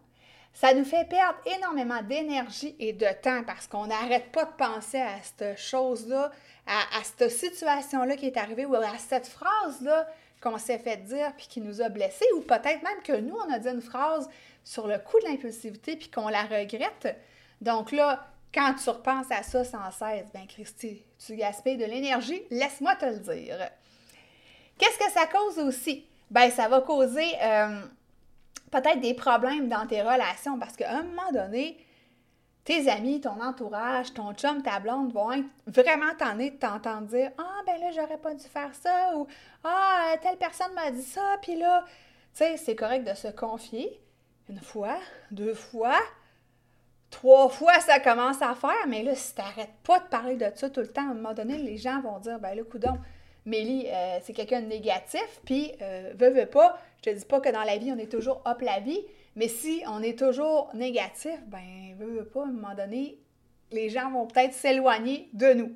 ça 0.53 0.73
nous 0.73 0.85
fait 0.85 1.07
perdre 1.07 1.39
énormément 1.57 2.01
d'énergie 2.01 2.75
et 2.79 2.93
de 2.93 3.07
temps 3.21 3.43
parce 3.45 3.67
qu'on 3.67 3.87
n'arrête 3.87 4.31
pas 4.31 4.45
de 4.45 4.53
penser 4.57 4.99
à 4.99 5.15
cette 5.21 5.57
chose-là, 5.57 6.31
à, 6.67 7.03
cette 7.03 7.31
situation-là 7.31 8.15
qui 8.15 8.27
est 8.27 8.37
arrivée 8.37 8.65
ou 8.65 8.75
à 8.75 8.97
cette 8.97 9.27
phrase-là 9.27 10.07
qu'on 10.41 10.57
s'est 10.57 10.77
fait 10.77 10.97
dire 10.97 11.33
puis 11.37 11.47
qui 11.47 11.61
nous 11.61 11.81
a 11.81 11.89
blessés 11.89 12.25
ou 12.35 12.41
peut-être 12.41 12.83
même 12.83 13.01
que 13.03 13.19
nous, 13.19 13.35
on 13.35 13.53
a 13.53 13.59
dit 13.59 13.67
une 13.67 13.81
phrase 13.81 14.29
sur 14.63 14.87
le 14.87 14.99
coup 14.99 15.19
de 15.21 15.25
l'impulsivité 15.25 15.95
puis 15.95 16.11
qu'on 16.11 16.27
la 16.27 16.43
regrette. 16.43 17.17
Donc 17.61 17.91
là, 17.91 18.27
quand 18.53 18.73
tu 18.73 18.89
repenses 18.89 19.31
à 19.31 19.43
ça 19.43 19.63
sans 19.63 19.91
cesse, 19.91 20.31
ben 20.33 20.45
Christy, 20.47 21.03
tu 21.25 21.35
gaspilles 21.35 21.77
de 21.77 21.85
l'énergie, 21.85 22.43
laisse-moi 22.49 22.95
te 22.95 23.05
le 23.05 23.19
dire. 23.19 23.69
Qu'est-ce 24.77 24.97
que 24.97 25.11
ça 25.11 25.27
cause 25.27 25.59
aussi? 25.59 26.08
Ben 26.31 26.49
ça 26.51 26.67
va 26.67 26.81
causer 26.81 27.27
euh, 27.41 27.81
peut-être 28.71 29.01
des 29.01 29.13
problèmes 29.13 29.67
dans 29.67 29.85
tes 29.87 30.01
relations 30.01 30.59
parce 30.59 30.75
qu'à 30.75 30.91
un 30.91 31.03
moment 31.03 31.31
donné, 31.33 31.77
tes 32.63 32.87
amis, 32.89 33.19
ton 33.19 33.41
entourage, 33.41 34.13
ton 34.13 34.33
chum, 34.33 34.61
ta 34.61 34.79
blonde 34.79 35.11
vont 35.11 35.31
être 35.31 35.45
vraiment 35.65 36.13
tannés 36.17 36.51
de 36.51 36.57
t'entendre 36.57 37.07
dire 37.07 37.31
Ah, 37.37 37.61
ben 37.65 37.79
là, 37.79 37.91
j'aurais 37.91 38.17
pas 38.17 38.33
dû 38.33 38.43
faire 38.43 38.73
ça 38.75 39.13
ou 39.15 39.27
Ah, 39.63 40.13
telle 40.21 40.37
personne 40.37 40.73
m'a 40.73 40.91
dit 40.91 41.01
ça, 41.01 41.37
puis 41.41 41.55
là, 41.55 41.83
tu 41.87 42.43
sais, 42.43 42.57
c'est 42.57 42.75
correct 42.75 43.09
de 43.09 43.15
se 43.15 43.27
confier 43.29 43.99
une 44.49 44.59
fois, 44.59 44.97
deux 45.31 45.53
fois, 45.53 45.99
trois 47.09 47.49
fois, 47.49 47.79
ça 47.79 47.99
commence 47.99 48.41
à 48.41 48.55
faire, 48.55 48.87
mais 48.87 49.03
là, 49.03 49.15
si 49.15 49.33
t'arrêtes 49.33 49.73
pas 49.83 49.99
de 49.99 50.05
parler 50.05 50.35
de 50.35 50.51
ça 50.55 50.69
tout 50.69 50.81
le 50.81 50.87
temps, 50.87 51.07
à 51.07 51.11
un 51.11 51.15
moment 51.15 51.33
donné, 51.33 51.57
les 51.57 51.77
gens 51.77 52.01
vont 52.01 52.19
dire 52.19 52.39
Ben 52.39 52.55
là, 52.55 52.63
coudon, 52.63 52.97
Mélie, 53.45 53.87
euh, 53.87 54.19
c'est 54.23 54.33
quelqu'un 54.33 54.61
de 54.61 54.67
négatif, 54.67 55.39
puis 55.45 55.71
euh, 55.81 56.13
veut, 56.17 56.45
pas, 56.45 56.79
je 56.97 57.09
te 57.09 57.15
dis 57.15 57.25
pas 57.25 57.39
que 57.39 57.49
dans 57.49 57.63
la 57.63 57.77
vie, 57.77 57.91
on 57.91 57.97
est 57.97 58.11
toujours 58.11 58.41
hop 58.45 58.61
la 58.61 58.79
vie, 58.79 59.01
mais 59.35 59.47
si 59.47 59.83
on 59.87 60.01
est 60.01 60.17
toujours 60.17 60.69
négatif, 60.73 61.39
ben, 61.47 61.95
veut, 61.97 62.25
pas, 62.25 62.41
à 62.41 62.43
un 62.43 62.51
moment 62.51 62.75
donné, 62.75 63.17
les 63.71 63.89
gens 63.89 64.11
vont 64.11 64.27
peut-être 64.27 64.53
s'éloigner 64.53 65.29
de 65.33 65.53
nous. 65.53 65.71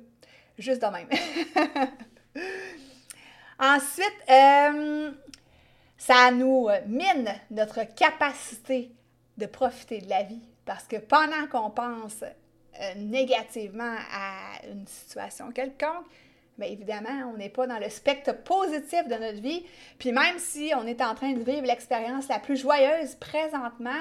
Juste 0.58 0.82
de 0.82 0.86
même. 0.86 1.08
Ensuite, 3.58 4.14
euh, 4.30 5.10
ça 5.96 6.30
nous 6.32 6.68
mine 6.86 7.32
notre 7.50 7.82
capacité 7.94 8.90
de 9.38 9.46
profiter 9.46 9.98
de 9.98 10.10
la 10.10 10.22
vie. 10.22 10.42
Parce 10.64 10.84
que 10.84 10.96
pendant 10.96 11.46
qu'on 11.50 11.70
pense 11.70 12.24
négativement 12.96 13.96
à 14.12 14.66
une 14.68 14.86
situation 14.86 15.50
quelconque, 15.52 16.06
Bien 16.56 16.68
évidemment, 16.68 17.32
on 17.32 17.36
n'est 17.36 17.48
pas 17.48 17.66
dans 17.66 17.78
le 17.78 17.88
spectre 17.88 18.32
positif 18.44 19.08
de 19.08 19.14
notre 19.14 19.40
vie. 19.40 19.66
Puis 19.98 20.12
même 20.12 20.38
si 20.38 20.72
on 20.76 20.86
est 20.86 21.02
en 21.02 21.14
train 21.14 21.32
de 21.32 21.42
vivre 21.42 21.66
l'expérience 21.66 22.28
la 22.28 22.38
plus 22.38 22.56
joyeuse 22.56 23.16
présentement, 23.16 24.00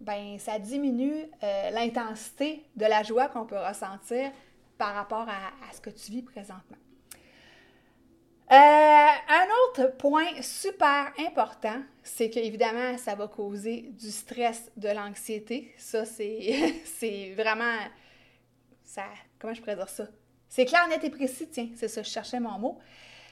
ben 0.00 0.38
ça 0.38 0.58
diminue 0.58 1.24
euh, 1.42 1.70
l'intensité 1.70 2.64
de 2.74 2.84
la 2.84 3.02
joie 3.02 3.28
qu'on 3.28 3.46
peut 3.46 3.58
ressentir 3.58 4.32
par 4.76 4.94
rapport 4.94 5.26
à, 5.28 5.72
ce 5.72 5.80
que 5.80 5.90
tu 5.90 6.10
vis 6.10 6.22
présentement. 6.22 6.76
Euh, 8.50 8.54
un 8.54 9.46
autre 9.68 9.96
point 9.96 10.42
super 10.42 11.12
important, 11.18 11.80
c'est 12.02 12.28
qu'évidemment, 12.28 12.98
ça 12.98 13.14
va 13.14 13.28
causer 13.28 13.88
du 13.92 14.10
stress, 14.10 14.70
de 14.76 14.88
l'anxiété. 14.88 15.72
Ça, 15.78 16.04
c'est 16.04 17.34
vraiment. 17.36 17.78
Ça, 18.84 19.04
comment 19.38 19.54
je 19.54 19.60
pourrais 19.60 19.76
dire 19.76 19.88
ça? 19.88 20.04
C'est 20.54 20.66
clair, 20.66 20.86
net 20.86 21.02
et 21.02 21.10
précis, 21.10 21.48
tiens, 21.50 21.66
c'est 21.74 21.88
ça, 21.88 22.04
je 22.04 22.08
cherchais 22.08 22.38
mon 22.38 22.60
mot. 22.60 22.78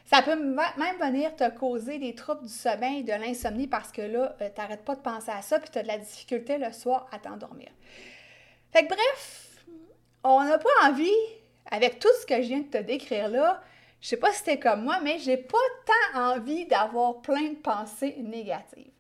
Ça 0.07 0.23
peut 0.23 0.35
même 0.35 0.99
venir 1.01 1.37
te 1.37 1.49
causer 1.51 1.99
des 1.99 2.17
troubles 2.17 2.43
du 2.43 2.53
sommeil, 2.53 3.05
de 3.05 3.13
l'insomnie, 3.13 3.69
parce 3.69 3.93
que 3.93 4.03
là, 4.03 4.35
euh, 4.41 4.49
tu 4.53 4.61
n'arrêtes 4.61 4.85
pas 4.85 4.97
de 4.97 5.03
penser 5.03 5.31
à 5.31 5.41
ça, 5.41 5.61
puis 5.61 5.71
tu 5.71 5.79
as 5.79 5.85
de 5.85 5.87
la 5.87 5.99
difficulté 5.99 6.59
le 6.59 6.73
soir 6.73 7.09
à 7.13 7.21
t'endormir. 7.21 7.69
Fait 8.73 8.83
bref, 8.89 9.65
on 10.25 10.43
n'a 10.43 10.59
pas 10.59 10.69
envie, 10.83 11.15
avec 11.71 12.01
tout 12.01 12.09
ce 12.21 12.27
que 12.27 12.43
je 12.43 12.49
viens 12.49 12.59
de 12.59 12.65
te 12.65 12.79
décrire 12.79 13.29
là, 13.29 13.63
je 14.01 14.09
sais 14.09 14.17
pas 14.17 14.33
si 14.33 14.39
c'était 14.39 14.59
comme 14.59 14.83
moi, 14.83 14.99
mais 15.01 15.21
j'ai 15.21 15.37
pas 15.37 15.59
tant 15.87 16.33
envie 16.33 16.67
d'avoir 16.67 17.23
plein 17.23 17.51
de 17.51 17.59
pensées 17.63 18.17
négatives. 18.19 18.91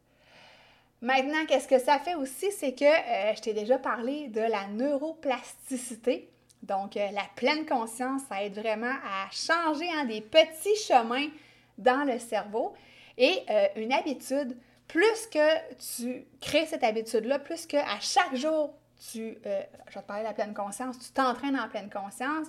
Maintenant, 1.00 1.44
qu'est-ce 1.48 1.66
que 1.66 1.80
ça 1.80 1.98
fait 1.98 2.14
aussi, 2.14 2.52
c'est 2.52 2.72
que 2.72 2.84
euh, 2.84 3.34
je 3.34 3.40
t'ai 3.40 3.52
déjà 3.52 3.78
parlé 3.78 4.28
de 4.28 4.42
la 4.42 4.68
neuroplasticité. 4.68 6.31
Donc, 6.62 6.96
euh, 6.96 7.10
la 7.10 7.24
pleine 7.34 7.66
conscience, 7.66 8.22
ça 8.28 8.42
aide 8.44 8.54
vraiment 8.54 8.94
à 9.04 9.28
changer 9.30 9.88
en 10.00 10.04
des 10.04 10.20
petits 10.20 10.76
chemins 10.76 11.28
dans 11.76 12.04
le 12.04 12.18
cerveau. 12.18 12.72
Et 13.18 13.40
euh, 13.50 13.66
une 13.76 13.92
habitude, 13.92 14.56
plus 14.86 15.26
que 15.26 15.98
tu 15.98 16.24
crées 16.40 16.66
cette 16.66 16.84
habitude-là, 16.84 17.40
plus 17.40 17.66
que 17.66 17.76
à 17.76 17.98
chaque 18.00 18.36
jour, 18.36 18.72
tu, 19.10 19.36
euh, 19.46 19.62
je 19.90 19.98
te 19.98 20.04
parler 20.04 20.22
de 20.22 20.28
la 20.28 20.34
pleine 20.34 20.54
conscience, 20.54 20.98
tu 20.98 21.10
t'entraînes 21.10 21.58
en 21.58 21.68
pleine 21.68 21.90
conscience, 21.90 22.46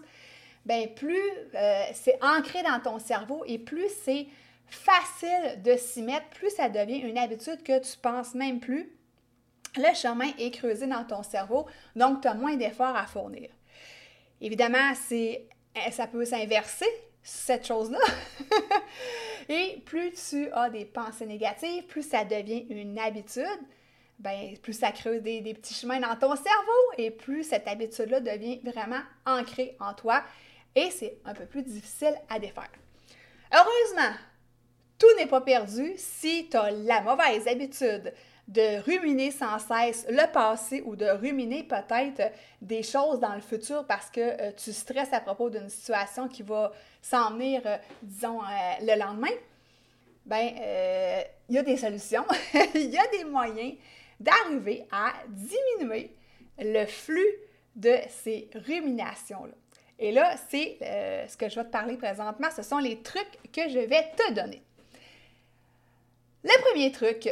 bien 0.65 0.88
plus 0.96 1.20
c'est 1.93 2.17
ancré 2.24 2.62
dans 2.63 2.79
ton 2.79 3.00
cerveau 3.00 3.43
et 3.48 3.58
plus 3.58 3.89
c'est 4.03 4.27
facile 4.67 5.62
de 5.63 5.75
s'y 5.75 6.01
mettre, 6.03 6.27
plus 6.29 6.51
ça 6.51 6.70
devient 6.70 7.00
une 7.00 7.17
habitude 7.17 7.63
que 7.63 7.79
tu 7.79 7.98
penses 7.98 8.36
même 8.36 8.60
plus. 8.60 8.91
Le 9.75 9.93
chemin 9.96 10.29
est 10.38 10.51
creusé 10.51 10.86
dans 10.86 11.03
ton 11.03 11.24
cerveau, 11.24 11.65
donc 11.96 12.22
tu 12.22 12.27
as 12.27 12.36
moins 12.36 12.55
d'efforts 12.55 12.96
à 12.96 13.08
fournir. 13.08 13.50
Évidemment, 14.43 14.93
c'est, 15.07 15.47
eh, 15.73 15.91
ça 15.91 16.05
peut 16.05 16.25
s'inverser, 16.25 16.89
cette 17.23 17.65
chose-là. 17.65 18.00
et 19.50 19.81
plus 19.85 20.12
tu 20.29 20.51
as 20.51 20.69
des 20.69 20.83
pensées 20.83 21.25
négatives, 21.25 21.85
plus 21.85 22.05
ça 22.05 22.25
devient 22.25 22.65
une 22.69 23.00
habitude, 23.00 23.45
ben, 24.19 24.57
plus 24.62 24.73
ça 24.73 24.91
creuse 24.91 25.21
des, 25.21 25.39
des 25.39 25.53
petits 25.53 25.73
chemins 25.73 26.01
dans 26.01 26.17
ton 26.17 26.35
cerveau 26.35 26.81
et 26.97 27.09
plus 27.09 27.43
cette 27.43 27.69
habitude-là 27.69 28.19
devient 28.19 28.59
vraiment 28.65 29.01
ancrée 29.25 29.77
en 29.79 29.93
toi 29.93 30.21
et 30.75 30.89
c'est 30.91 31.19
un 31.23 31.33
peu 31.33 31.45
plus 31.45 31.63
difficile 31.63 32.15
à 32.29 32.38
défaire. 32.38 32.69
Heureusement, 33.53 34.13
tout 35.00 35.15
n'est 35.17 35.27
pas 35.27 35.41
perdu 35.41 35.93
si 35.95 36.50
tu 36.50 36.57
as 36.57 36.69
la 36.69 37.00
mauvaise 37.00 37.47
habitude 37.47 38.13
de 38.47 38.81
ruminer 38.83 39.31
sans 39.31 39.57
cesse 39.57 40.05
le 40.09 40.31
passé 40.31 40.81
ou 40.85 40.95
de 40.95 41.05
ruminer 41.05 41.63
peut-être 41.63 42.31
des 42.62 42.83
choses 42.83 43.19
dans 43.19 43.33
le 43.33 43.41
futur 43.41 43.85
parce 43.88 44.09
que 44.09 44.19
euh, 44.19 44.51
tu 44.51 44.73
stresses 44.73 45.13
à 45.13 45.21
propos 45.21 45.50
d'une 45.50 45.69
situation 45.69 46.27
qui 46.27 46.43
va 46.43 46.71
s'en 47.01 47.31
venir, 47.31 47.62
euh, 47.65 47.77
disons, 48.01 48.41
euh, 48.41 48.45
le 48.81 49.00
lendemain, 49.00 49.31
ben, 50.25 50.51
il 51.50 51.55
y 51.55 51.57
a 51.57 51.63
des 51.63 51.77
solutions, 51.77 52.25
il 52.75 52.89
y 52.89 52.97
a 52.97 53.07
des 53.07 53.25
moyens 53.25 53.73
d'arriver 54.19 54.85
à 54.91 55.13
diminuer 55.27 56.15
le 56.59 56.85
flux 56.85 57.27
de 57.75 57.95
ces 58.09 58.50
ruminations-là. 58.53 59.53
Et 60.00 60.12
là, 60.12 60.35
c'est 60.50 60.77
ce 61.27 61.35
que 61.35 61.50
je 61.50 61.55
vais 61.55 61.65
te 61.65 61.71
parler 61.71 61.97
présentement, 61.97 62.47
ce 62.55 62.62
sont 62.63 62.77
les 62.77 63.01
trucs 63.01 63.51
que 63.51 63.67
je 63.67 63.79
vais 63.79 64.12
te 64.15 64.31
donner. 64.31 64.62
Le 66.43 66.62
premier 66.62 66.91
truc, 66.91 67.29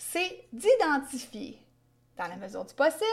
c'est 0.00 0.44
d'identifier, 0.52 1.58
dans 2.16 2.26
la 2.26 2.36
mesure 2.36 2.64
du 2.64 2.74
possible, 2.74 3.04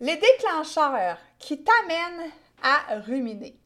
les 0.00 0.16
déclencheurs 0.16 1.18
qui 1.38 1.62
t'amènent 1.62 2.30
à 2.62 3.00
ruminer. 3.00 3.56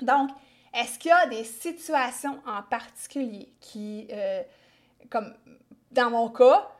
Donc, 0.00 0.30
est-ce 0.72 0.98
qu'il 0.98 1.10
y 1.10 1.12
a 1.12 1.26
des 1.26 1.42
situations 1.42 2.40
en 2.46 2.62
particulier 2.62 3.52
qui, 3.60 4.06
euh, 4.12 4.42
comme 5.10 5.34
dans 5.90 6.10
mon 6.10 6.28
cas, 6.28 6.70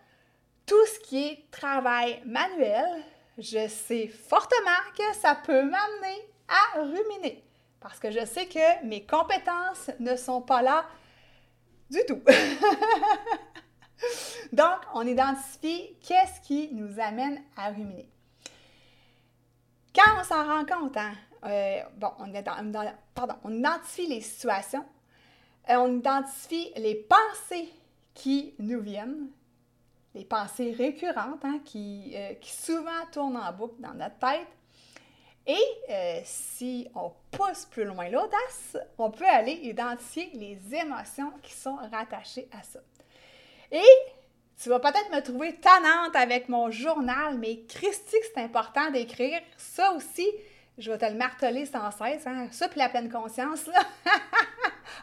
tout 0.66 0.86
ce 0.86 1.00
qui 1.00 1.26
est 1.26 1.50
travail 1.50 2.22
manuel, 2.24 3.02
je 3.38 3.66
sais 3.66 4.06
fortement 4.06 4.92
que 4.96 5.14
ça 5.16 5.34
peut 5.34 5.62
m'amener 5.62 6.28
à 6.48 6.82
ruminer 6.82 7.42
parce 7.80 7.98
que 7.98 8.10
je 8.10 8.24
sais 8.24 8.46
que 8.46 8.84
mes 8.84 9.04
compétences 9.04 9.90
ne 9.98 10.16
sont 10.16 10.42
pas 10.42 10.62
là 10.62 10.84
du 11.90 12.00
tout. 12.06 12.20
Donc, 14.52 14.78
on 14.94 15.06
identifie 15.06 15.96
qu'est-ce 16.02 16.40
qui 16.40 16.70
nous 16.72 17.00
amène 17.00 17.42
à 17.56 17.70
ruminer. 17.70 18.08
Quand 19.94 20.20
on 20.20 20.24
s'en 20.24 20.46
rend 20.46 20.64
compte, 20.64 20.96
hein, 20.96 21.12
euh, 21.44 21.80
bon, 21.96 22.10
on, 22.18 23.52
identifie 23.52 24.06
les 24.06 24.20
situations, 24.20 24.84
euh, 25.68 25.76
on 25.76 25.98
identifie 25.98 26.72
les 26.76 26.94
pensées 26.94 27.68
qui 28.14 28.54
nous 28.58 28.80
viennent, 28.80 29.28
les 30.14 30.24
pensées 30.24 30.72
récurrentes 30.72 31.44
hein, 31.44 31.60
euh, 31.74 32.34
qui, 32.34 32.52
souvent 32.52 33.06
tournent 33.12 33.36
en 33.36 33.52
boucle 33.52 33.80
dans 33.80 33.94
notre 33.94 34.18
tête. 34.18 34.46
Et 35.46 36.22
si 36.24 36.86
on 36.94 37.10
pousse 37.30 37.64
plus 37.64 37.84
loin 37.84 38.10
l'audace, 38.10 38.76
on 38.98 39.10
peut 39.10 39.24
aller 39.24 39.52
identifier 39.62 40.30
les 40.34 40.58
émotions 40.74 41.32
qui 41.42 41.54
sont 41.54 41.78
rattachées 41.90 42.48
à 42.52 42.62
ça. 42.62 42.80
Et 43.70 43.82
tu 44.60 44.68
vas 44.68 44.80
peut-être 44.80 45.10
me 45.12 45.20
trouver 45.20 45.54
tannante 45.56 46.16
avec 46.16 46.48
mon 46.48 46.70
journal, 46.70 47.38
mais 47.38 47.60
Christy, 47.68 48.16
c'est 48.34 48.40
important 48.40 48.90
d'écrire. 48.90 49.40
Ça 49.56 49.92
aussi, 49.92 50.26
je 50.78 50.90
vais 50.90 50.98
te 50.98 51.04
le 51.04 51.14
marteler 51.14 51.66
sans 51.66 51.90
cesse. 51.90 52.26
Hein? 52.26 52.48
Ça, 52.50 52.68
puis 52.68 52.78
la 52.78 52.88
pleine 52.88 53.10
conscience, 53.10 53.66
là. 53.66 53.80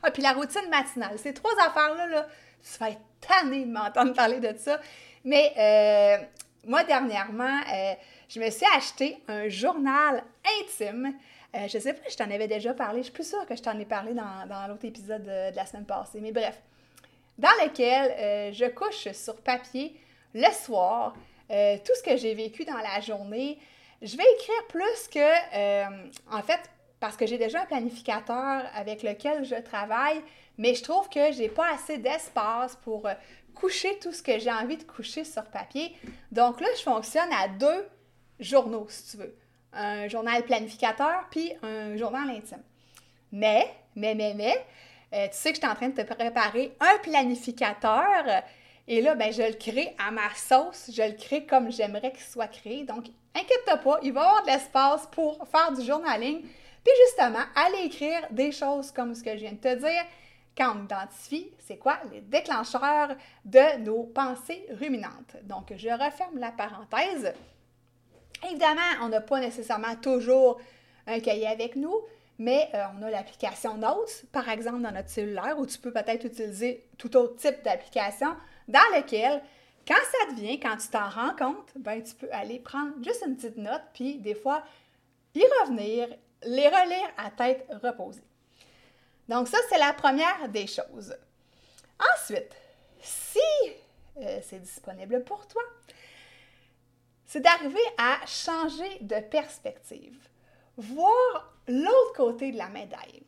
ah, 0.04 0.12
puis 0.12 0.22
la 0.22 0.34
routine 0.34 0.70
matinale. 0.70 1.18
Ces 1.20 1.34
trois 1.34 1.54
affaires-là, 1.60 2.08
là, 2.08 2.28
tu 2.62 2.80
vas 2.80 2.90
être 2.90 3.02
tanné 3.22 3.66
de 3.66 3.72
m'entendre 3.72 4.14
parler 4.14 4.40
de 4.40 4.58
ça. 4.58 4.80
Mais 5.24 5.54
euh, 5.58 6.26
moi, 6.66 6.84
dernièrement, 6.84 7.60
euh, 7.74 7.94
je 8.28 8.40
me 8.40 8.50
suis 8.50 8.66
acheté 8.76 9.18
un 9.28 9.48
journal 9.50 10.24
intime. 10.62 11.14
Euh, 11.56 11.68
je 11.68 11.80
sais 11.80 11.94
pas 11.94 12.10
je 12.10 12.16
t'en 12.16 12.30
avais 12.30 12.48
déjà 12.48 12.74
parlé. 12.74 13.00
Je 13.00 13.06
suis 13.06 13.14
plus 13.14 13.30
sûre 13.30 13.46
que 13.46 13.56
je 13.56 13.62
t'en 13.62 13.78
ai 13.80 13.86
parlé 13.86 14.14
dans, 14.14 14.68
l'autre 14.68 14.86
épisode 14.86 15.24
de 15.24 15.56
la 15.56 15.66
semaine 15.66 15.86
passée. 15.86 16.20
Mais 16.22 16.32
bref, 16.32 16.62
dans 17.38 17.50
lequel 17.64 18.12
euh, 18.18 18.54
je 18.54 18.66
couche 18.66 19.12
sur 19.12 19.36
papier 19.38 20.00
le 20.34 20.52
soir 20.52 21.16
euh, 21.52 21.78
tout 21.86 21.94
ce 21.96 22.04
que 22.04 22.18
j'ai 22.18 22.34
vécu 22.34 22.66
dans 22.66 22.78
la 22.78 23.02
journée. 23.02 23.60
Je 24.02 24.18
vais 24.18 24.24
écrire 24.36 24.68
plus 24.70 25.08
que, 25.12 25.20
euh, 25.56 26.08
en 26.32 26.42
fait, 26.42 26.60
parce 27.00 27.16
que 27.16 27.26
j'ai 27.26 27.38
déjà 27.38 27.62
un 27.62 27.66
planificateur 27.66 28.64
avec 28.74 29.04
lequel 29.04 29.46
je 29.46 29.56
travaille, 29.56 30.22
mais 30.58 30.74
je 30.74 30.84
trouve 30.84 31.08
que 31.10 31.32
j'ai 31.32 31.50
pas 31.50 31.74
assez 31.74 31.98
d'espace 31.98 32.76
pour 32.78 33.08
coucher 33.54 33.98
tout 34.00 34.12
ce 34.12 34.22
que 34.22 34.40
j'ai 34.40 34.52
envie 34.52 34.78
de 34.78 34.84
coucher 34.84 35.24
sur 35.24 35.44
papier. 35.46 35.96
Donc 36.32 36.60
là, 36.62 36.68
je 36.78 36.84
fonctionne 36.84 37.32
à 37.32 37.48
deux 37.48 37.88
journaux, 38.40 38.88
si 38.90 39.12
tu 39.12 39.18
veux. 39.18 39.36
Un 39.74 40.08
journal 40.08 40.44
planificateur 40.44 41.26
puis 41.30 41.52
un 41.62 41.98
journal 41.98 42.30
intime. 42.30 42.64
Mais, 43.32 43.74
mais, 43.96 44.16
mais, 44.16 44.34
mais, 44.34 44.66
euh, 45.14 45.28
tu 45.28 45.38
sais 45.38 45.50
que 45.52 45.56
je 45.56 45.62
suis 45.62 45.72
en 45.72 45.76
train 45.76 45.90
de 45.90 46.02
te 46.02 46.14
préparer 46.14 46.76
un 46.80 46.98
planificateur. 47.00 48.44
Et 48.88 49.02
là, 49.02 49.16
ben, 49.16 49.32
je 49.34 49.42
le 49.42 49.54
crée 49.54 49.96
à 49.98 50.12
ma 50.12 50.34
sauce, 50.36 50.92
je 50.94 51.02
le 51.02 51.14
crée 51.14 51.46
comme 51.46 51.72
j'aimerais 51.72 52.12
qu'il 52.12 52.24
soit 52.24 52.48
créé. 52.48 52.84
Donc, 52.84 53.06
inquiète-toi 53.34 53.78
pas, 53.78 54.00
il 54.04 54.14
va 54.14 54.22
y 54.22 54.24
avoir 54.24 54.44
de 54.44 54.48
l'espace 54.48 55.08
pour 55.12 55.38
faire 55.48 55.72
du 55.74 55.84
journaling. 55.84 56.42
Puis 56.42 56.94
justement, 57.08 57.44
aller 57.56 57.86
écrire 57.86 58.22
des 58.30 58.52
choses 58.52 58.92
comme 58.92 59.16
ce 59.16 59.24
que 59.24 59.32
je 59.32 59.38
viens 59.38 59.54
de 59.54 59.58
te 59.58 59.76
dire 59.76 60.06
quand 60.58 60.74
on 60.76 60.84
identifie, 60.86 61.52
c'est 61.60 61.78
quoi 61.78 61.98
les 62.12 62.22
déclencheurs 62.22 63.16
de 63.44 63.80
nos 63.80 64.04
pensées 64.04 64.66
ruminantes? 64.80 65.36
Donc, 65.44 65.74
je 65.76 65.90
referme 65.90 66.38
la 66.38 66.52
parenthèse. 66.52 67.34
Évidemment, 68.50 68.82
on 69.02 69.10
n'a 69.10 69.22
pas 69.22 69.40
nécessairement 69.40 69.96
toujours 69.96 70.60
un 71.08 71.20
cahier 71.20 71.48
avec 71.48 71.76
nous, 71.76 71.96
mais 72.38 72.70
euh, 72.74 72.84
on 72.98 73.04
a 73.04 73.10
l'application 73.10 73.78
Notes, 73.78 74.26
par 74.32 74.50
exemple, 74.50 74.82
dans 74.82 74.92
notre 74.92 75.10
cellulaire, 75.10 75.58
où 75.58 75.66
tu 75.66 75.78
peux 75.78 75.92
peut-être 75.92 76.26
utiliser 76.26 76.88
tout 76.98 77.16
autre 77.16 77.38
type 77.38 77.64
d'application 77.64 78.36
dans 78.68 78.96
lequel, 78.96 79.42
quand 79.88 79.94
ça 79.96 80.34
te 80.34 80.40
vient, 80.40 80.58
quand 80.58 80.78
tu 80.78 80.88
t'en 80.90 81.10
rends 81.10 81.36
compte, 81.36 81.72
ben, 81.78 82.02
tu 82.04 82.14
peux 82.16 82.30
aller 82.32 82.60
prendre 82.60 82.94
juste 83.04 83.24
une 83.26 83.36
petite 83.36 83.58
note, 83.58 83.84
puis 83.94 84.18
des 84.20 84.36
fois, 84.36 84.64
y 85.34 85.44
revenir, 85.62 86.08
les 86.44 86.68
relire 86.68 87.10
à 87.18 87.30
tête 87.32 87.66
reposée. 87.84 88.24
Donc 89.30 89.48
ça, 89.48 89.58
c'est 89.70 89.78
la 89.78 89.94
première 89.94 90.50
des 90.50 90.68
choses. 90.68 91.16
Ensuite, 92.14 92.54
si 93.02 93.40
euh, 94.18 94.40
c'est 94.44 94.60
disponible 94.60 95.24
pour 95.24 95.48
toi, 95.48 95.62
c'est 97.26 97.40
d'arriver 97.40 97.80
à 97.98 98.26
changer 98.26 99.00
de 99.02 99.20
perspective 99.20 100.18
voir 100.78 101.54
l'autre 101.68 102.14
côté 102.16 102.52
de 102.52 102.58
la 102.58 102.70
médaille. 102.70 103.24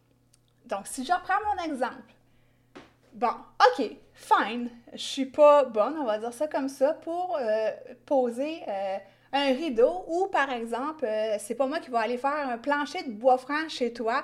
Donc, 0.66 0.86
si 0.86 1.06
je 1.06 1.14
reprends 1.14 1.40
mon 1.46 1.64
exemple, 1.64 2.14
bon, 3.14 3.32
OK, 3.68 3.90
fine, 4.14 4.70
je 4.94 4.98
suis 4.98 5.26
pas 5.26 5.66
bonne, 5.66 5.98
on 5.98 6.06
va 6.06 6.18
dire 6.18 6.34
ça 6.34 6.48
comme 6.48 6.70
ça, 6.70 6.94
pour 6.94 7.38
euh, 7.40 7.72
poser 8.06 8.64
euh, 8.68 8.98
un 9.34 9.54
rideau 9.54 10.06
ou, 10.08 10.28
par 10.28 10.52
exemple, 10.52 11.06
euh, 11.06 11.38
c'est 11.40 11.56
pas 11.56 11.68
moi 11.68 11.80
qui 11.80 11.90
vais 11.90 11.98
aller 11.98 12.18
faire 12.18 12.50
un 12.50 12.58
plancher 12.58 13.04
de 13.04 13.12
bois 13.12 13.38
franc 13.38 13.70
chez 13.70 13.94
toi. 13.94 14.24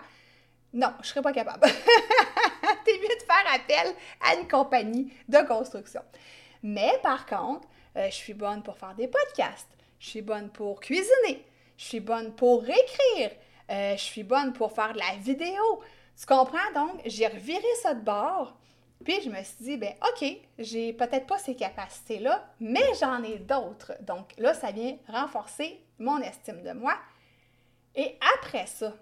Non, 0.73 0.91
je 1.01 1.07
serais 1.07 1.21
pas 1.21 1.33
capable. 1.33 1.61
T'es 2.85 2.97
mieux 2.97 3.15
de 3.15 3.23
faire 3.23 3.53
appel 3.53 3.93
à 4.21 4.35
une 4.35 4.47
compagnie 4.47 5.13
de 5.29 5.37
construction. 5.47 6.01
Mais 6.61 6.99
par 7.03 7.25
contre, 7.25 7.67
je 7.95 8.09
suis 8.09 8.33
bonne 8.33 8.63
pour 8.63 8.77
faire 8.77 8.95
des 8.95 9.07
podcasts. 9.07 9.69
Je 9.99 10.09
suis 10.09 10.21
bonne 10.21 10.49
pour 10.49 10.79
cuisiner. 10.79 11.45
Je 11.77 11.85
suis 11.85 11.99
bonne 11.99 12.33
pour 12.35 12.63
écrire. 12.63 13.31
je 13.69 13.95
suis 13.97 14.23
bonne 14.23 14.53
pour 14.53 14.71
faire 14.71 14.93
de 14.93 14.99
la 14.99 15.15
vidéo. 15.19 15.81
Tu 16.19 16.25
comprends? 16.25 16.71
Donc, 16.75 17.01
j'ai 17.05 17.27
reviré 17.27 17.65
ça 17.81 17.93
de 17.93 18.01
bord 18.01 18.55
puis 19.03 19.21
je 19.21 19.29
me 19.29 19.43
suis 19.43 19.57
dit, 19.59 19.77
ben 19.77 19.93
OK, 20.01 20.25
j'ai 20.59 20.93
peut-être 20.93 21.27
pas 21.27 21.37
ces 21.37 21.55
capacités-là, 21.55 22.53
mais 22.59 22.93
j'en 22.99 23.21
ai 23.23 23.37
d'autres. 23.37 23.93
Donc 24.01 24.33
là, 24.37 24.53
ça 24.53 24.71
vient 24.71 24.97
renforcer 25.07 25.79
mon 25.99 26.19
estime 26.19 26.63
de 26.63 26.71
moi. 26.71 26.95
Et 27.95 28.17
après 28.39 28.65
ça, 28.65 28.93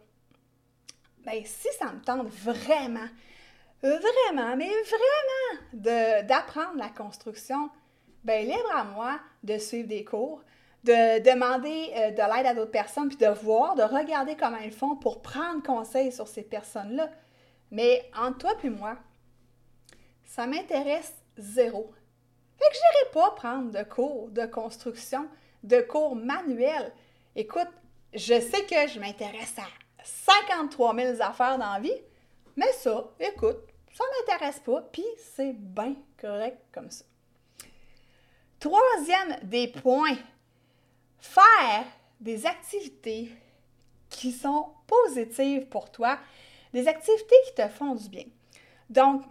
ben 1.23 1.41
si 1.45 1.67
ça 1.77 1.91
me 1.91 2.01
tente 2.01 2.27
vraiment, 2.27 3.07
vraiment, 3.81 4.55
mais 4.55 4.69
vraiment 4.69 6.23
d'apprendre 6.23 6.77
la 6.77 6.89
construction, 6.89 7.69
ben 8.23 8.45
libre 8.45 8.75
à 8.75 8.83
moi 8.83 9.19
de 9.43 9.57
suivre 9.57 9.87
des 9.87 10.03
cours, 10.03 10.43
de 10.83 11.19
demander 11.19 11.91
euh, 11.95 12.11
de 12.11 12.35
l'aide 12.35 12.45
à 12.47 12.53
d'autres 12.53 12.71
personnes, 12.71 13.09
puis 13.09 13.17
de 13.17 13.27
voir, 13.27 13.75
de 13.75 13.83
regarder 13.83 14.35
comment 14.35 14.57
ils 14.57 14.71
font 14.71 14.95
pour 14.95 15.21
prendre 15.21 15.61
conseil 15.63 16.11
sur 16.11 16.27
ces 16.27 16.43
personnes-là. 16.43 17.09
Mais 17.69 18.09
entre 18.15 18.39
toi 18.39 18.53
et 18.63 18.69
moi, 18.69 18.97
ça 20.23 20.47
m'intéresse 20.47 21.13
zéro. 21.38 21.91
Fait 22.57 22.65
que 22.69 22.75
je 22.75 22.79
n'irai 22.79 23.11
pas 23.13 23.31
prendre 23.31 23.71
de 23.71 23.83
cours 23.83 24.29
de 24.29 24.45
construction, 24.45 25.27
de 25.63 25.81
cours 25.81 26.15
manuels. 26.15 26.91
Écoute, 27.35 27.69
je 28.13 28.39
sais 28.39 28.65
que 28.65 28.88
je 28.88 29.00
m'intéresse 29.00 29.55
à 29.57 29.67
53 30.03 30.95
000 30.95 31.21
affaires 31.21 31.57
dans 31.57 31.73
la 31.73 31.79
vie, 31.79 32.01
mais 32.55 32.71
ça, 32.73 33.09
écoute, 33.19 33.57
ça 33.93 34.03
ne 34.03 34.33
m'intéresse 34.33 34.59
pas, 34.59 34.81
puis 34.91 35.05
c'est 35.35 35.53
bien 35.53 35.95
correct 36.19 36.57
comme 36.71 36.89
ça. 36.89 37.05
Troisième 38.59 39.38
des 39.43 39.67
points, 39.67 40.17
faire 41.21 41.85
des 42.19 42.45
activités 42.45 43.31
qui 44.09 44.31
sont 44.31 44.67
positives 44.87 45.67
pour 45.67 45.91
toi, 45.91 46.19
des 46.73 46.87
activités 46.87 47.35
qui 47.47 47.55
te 47.55 47.67
font 47.69 47.95
du 47.95 48.09
bien. 48.09 48.25
Donc, 48.89 49.23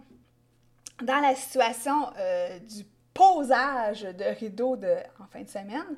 dans 1.03 1.19
la 1.19 1.35
situation 1.35 2.11
euh, 2.17 2.59
du 2.59 2.83
posage 3.13 4.01
de 4.01 4.23
rideaux 4.39 4.75
de, 4.75 4.95
en 5.19 5.27
fin 5.27 5.41
de 5.41 5.49
semaine, 5.49 5.97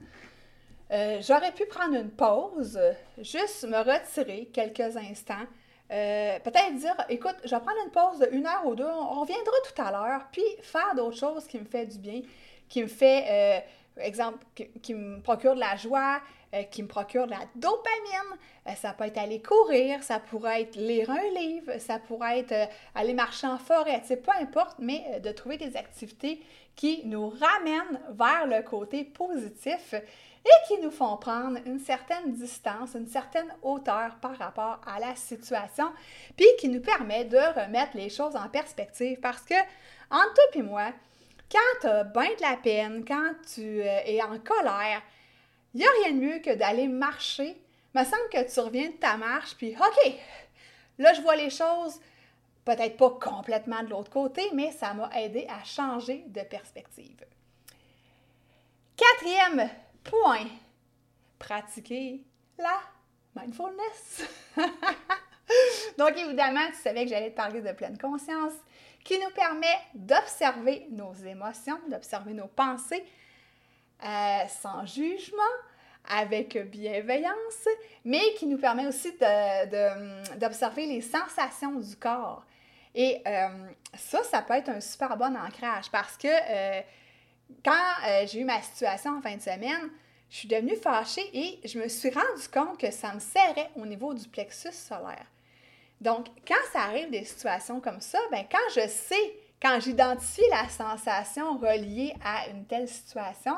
euh, 0.92 1.22
j'aurais 1.22 1.52
pu 1.54 1.66
prendre 1.66 1.96
une 1.96 2.12
pause, 2.12 2.80
juste 3.20 3.64
me 3.64 3.78
retirer 3.78 4.50
quelques 4.54 4.98
instants, 4.98 5.46
euh, 5.94 6.40
peut-être 6.40 6.76
dire, 6.76 6.96
écoute, 7.10 7.36
je 7.44 7.50
vais 7.50 7.62
prendre 7.62 7.78
une 7.86 7.92
pause 7.92 8.20
de 8.20 8.36
une 8.36 8.46
heure 8.46 8.66
ou 8.66 8.76
deux, 8.76 8.86
on 8.86 9.22
reviendra 9.22 9.54
tout 9.66 9.82
à 9.82 9.92
l'heure, 9.92 10.22
puis 10.32 10.44
faire 10.62 10.96
d'autres 10.96 11.18
choses 11.18 11.46
qui 11.48 11.60
me 11.60 11.66
fait 11.66 11.86
du 11.86 12.00
bien, 12.00 12.22
qui 12.68 12.82
me 12.82 12.88
fait, 12.88 13.64
exemple, 13.98 14.40
qui 14.82 14.94
me 14.96 15.22
procure 15.22 15.54
de 15.54 15.60
la 15.60 15.76
joie, 15.76 16.20
euh, 16.54 16.64
qui 16.64 16.84
me 16.84 16.88
procure 16.88 17.26
de 17.26 17.32
la 17.32 17.40
dopamine. 17.56 18.38
Euh, 18.68 18.76
ça 18.76 18.94
peut 18.94 19.06
être 19.06 19.18
aller 19.18 19.42
courir, 19.42 20.04
ça 20.04 20.20
pourrait 20.20 20.62
être 20.62 20.76
lire 20.76 21.10
un 21.10 21.40
livre, 21.40 21.80
ça 21.80 21.98
pourrait 21.98 22.40
être 22.40 22.52
euh, 22.52 22.66
aller 22.94 23.16
marcher 23.16 23.48
en 23.48 23.58
forêt, 23.58 24.04
c'est 24.06 24.22
peu 24.22 24.32
importe, 24.40 24.78
mais 24.78 25.20
de 25.20 25.32
trouver 25.32 25.58
des 25.58 25.76
activités 25.76 26.42
qui 26.76 27.02
nous 27.06 27.30
ramènent 27.30 28.00
vers 28.12 28.46
le 28.46 28.62
côté 28.62 29.04
positif 29.04 29.94
et 29.94 30.68
qui 30.68 30.80
nous 30.80 30.92
font 30.92 31.18
prendre 31.18 31.58
une 31.66 31.80
certaine 31.80 32.34
distance, 32.34 32.94
une 32.94 33.08
certaine 33.08 33.52
hauteur 33.64 34.18
par 34.22 34.38
rapport 34.38 34.80
à 34.86 35.00
la 35.00 35.16
situation, 35.16 35.92
puis 36.38 36.46
qui 36.60 36.70
nous 36.70 36.82
permet 36.82 37.26
de 37.26 37.38
remettre 37.38 37.98
les 37.98 38.10
choses 38.10 38.36
en 38.36 38.48
perspective 38.48 39.20
parce 39.22 39.42
que, 39.42 39.56
entre 40.12 40.34
toi 40.34 40.44
et 40.54 40.62
moi, 40.62 40.92
quand 41.52 41.80
tu 41.82 41.88
as 41.88 42.04
bien 42.04 42.30
de 42.36 42.42
la 42.42 42.58
peine, 42.58 43.04
quand 43.08 43.32
tu 43.56 43.80
es 43.80 44.22
en 44.22 44.38
colère, 44.38 45.02
il 45.74 45.80
n'y 45.80 45.86
a 45.86 45.90
rien 46.04 46.12
de 46.12 46.20
mieux 46.20 46.40
que 46.40 46.56
d'aller 46.56 46.88
marcher. 46.88 47.58
Il 47.94 48.00
me 48.00 48.06
semble 48.06 48.30
que 48.32 48.52
tu 48.52 48.60
reviens 48.60 48.90
de 48.90 48.96
ta 48.96 49.18
marche, 49.18 49.56
puis 49.56 49.76
OK, 49.76 50.14
là, 50.98 51.14
je 51.14 51.22
vois 51.22 51.36
les 51.36 51.50
choses 51.50 52.00
peut-être 52.66 52.98
pas 52.98 53.10
complètement 53.10 53.84
de 53.84 53.90
l'autre 53.90 54.12
côté, 54.12 54.50
mais 54.54 54.72
ça 54.72 54.94
m'a 54.94 55.10
aidé 55.20 55.46
à 55.50 55.64
changer 55.64 56.24
de 56.28 56.42
perspective. 56.42 57.26
Quatrième 58.96 59.70
point, 60.04 60.48
pratiquer 61.40 62.24
la 62.58 62.80
mindfulness. 63.36 64.24
Donc, 65.98 66.18
évidemment, 66.18 66.68
tu 66.68 66.82
savais 66.82 67.04
que 67.04 67.10
j'allais 67.10 67.32
te 67.32 67.36
parler 67.36 67.62
de 67.62 67.72
pleine 67.72 67.98
conscience, 67.98 68.54
qui 69.04 69.20
nous 69.20 69.32
permet 69.32 69.78
d'observer 69.94 70.88
nos 70.92 71.14
émotions, 71.14 71.80
d'observer 71.90 72.34
nos 72.34 72.48
pensées, 72.48 73.04
euh, 74.04 74.48
sans 74.48 74.86
jugement, 74.86 75.42
avec 76.10 76.58
bienveillance, 76.70 77.68
mais 78.04 78.34
qui 78.38 78.46
nous 78.46 78.58
permet 78.58 78.88
aussi 78.88 79.14
d'observer 80.38 80.86
les 80.86 81.02
sensations 81.02 81.80
du 81.80 81.96
corps. 81.96 82.46
Et 82.94 83.22
euh, 83.26 83.48
ça, 83.96 84.24
ça 84.24 84.42
peut 84.42 84.54
être 84.54 84.70
un 84.70 84.82
super 84.82 85.16
bon 85.18 85.36
ancrage 85.36 85.90
parce 85.92 86.18
que 86.18 86.28
euh, 86.28 86.82
quand 87.64 88.26
j'ai 88.28 88.42
eu 88.42 88.44
ma 88.44 88.62
situation 88.62 89.18
en 89.18 89.22
fin 89.22 89.36
de 89.36 89.42
semaine, 89.42 89.90
je 90.30 90.38
suis 90.38 90.48
devenue 90.48 90.76
fâchée 90.76 91.30
et 91.34 91.60
je 91.68 91.80
me 91.80 91.88
suis 91.88 92.10
rendu 92.10 92.48
compte 92.52 92.80
que 92.80 92.92
ça 92.92 93.14
me 93.14 93.20
serrait 93.20 93.70
au 93.76 93.86
niveau 93.86 94.14
du 94.14 94.28
plexus 94.28 94.74
solaire. 94.74 95.26
Donc, 96.02 96.28
quand 96.46 96.56
ça 96.74 96.82
arrive 96.82 97.10
des 97.10 97.24
situations 97.24 97.80
comme 97.80 98.02
ça, 98.02 98.20
ben, 98.32 98.44
quand 98.52 98.70
je 98.76 98.88
sais, 98.90 99.36
quand 99.62 99.80
j'identifie 99.80 100.42
la 100.50 100.68
sensation 100.68 101.58
reliée 101.58 102.14
à 102.26 102.50
une 102.50 102.66
telle 102.66 102.90
situation, 102.90 103.56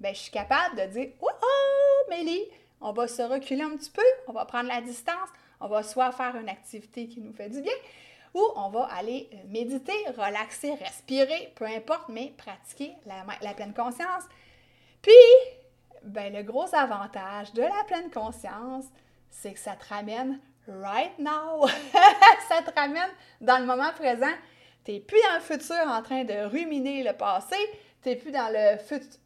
ben, 0.00 0.14
je 0.14 0.20
suis 0.20 0.30
capable 0.30 0.76
de 0.76 0.86
dire 0.86 1.10
Oh, 1.20 1.28
oh, 1.42 2.10
Mélie, 2.10 2.44
on 2.80 2.92
va 2.92 3.06
se 3.06 3.22
reculer 3.22 3.62
un 3.62 3.76
petit 3.76 3.90
peu, 3.90 4.02
on 4.26 4.32
va 4.32 4.44
prendre 4.46 4.68
la 4.68 4.80
distance, 4.80 5.28
on 5.60 5.68
va 5.68 5.82
soit 5.82 6.10
faire 6.12 6.34
une 6.36 6.48
activité 6.48 7.06
qui 7.06 7.20
nous 7.20 7.32
fait 7.32 7.50
du 7.50 7.60
bien, 7.60 7.72
ou 8.34 8.42
on 8.56 8.70
va 8.70 8.84
aller 8.84 9.28
euh, 9.32 9.36
méditer, 9.48 9.92
relaxer, 10.16 10.74
respirer, 10.74 11.52
peu 11.54 11.66
importe, 11.66 12.08
mais 12.08 12.32
pratiquer 12.36 12.94
la, 13.04 13.52
pleine 13.54 13.74
conscience. 13.74 14.24
Puis, 15.02 15.12
ben, 16.04 16.32
le 16.32 16.42
gros 16.42 16.74
avantage 16.74 17.52
de 17.52 17.62
la 17.62 17.84
pleine 17.86 18.10
conscience, 18.10 18.86
c'est 19.28 19.52
que 19.52 19.58
ça 19.58 19.72
te 19.72 19.86
ramène 19.88 20.40
right 20.66 21.18
now. 21.18 21.66
ça 22.48 22.62
te 22.62 22.74
ramène 22.78 23.10
dans 23.40 23.58
le 23.58 23.66
moment 23.66 23.92
présent. 23.92 24.32
Tu 24.84 24.92
n'es 24.92 25.00
plus 25.00 25.18
dans 25.28 25.34
le 25.34 25.40
futur 25.40 25.86
en 25.86 26.02
train 26.02 26.24
de 26.24 26.46
ruminer 26.46 27.02
le 27.02 27.12
passé. 27.12 27.56
Tu 28.02 28.08
n'es 28.08 28.16
plus 28.16 28.32
dans 28.32 28.50
le 28.50 28.78
futur 28.78 29.19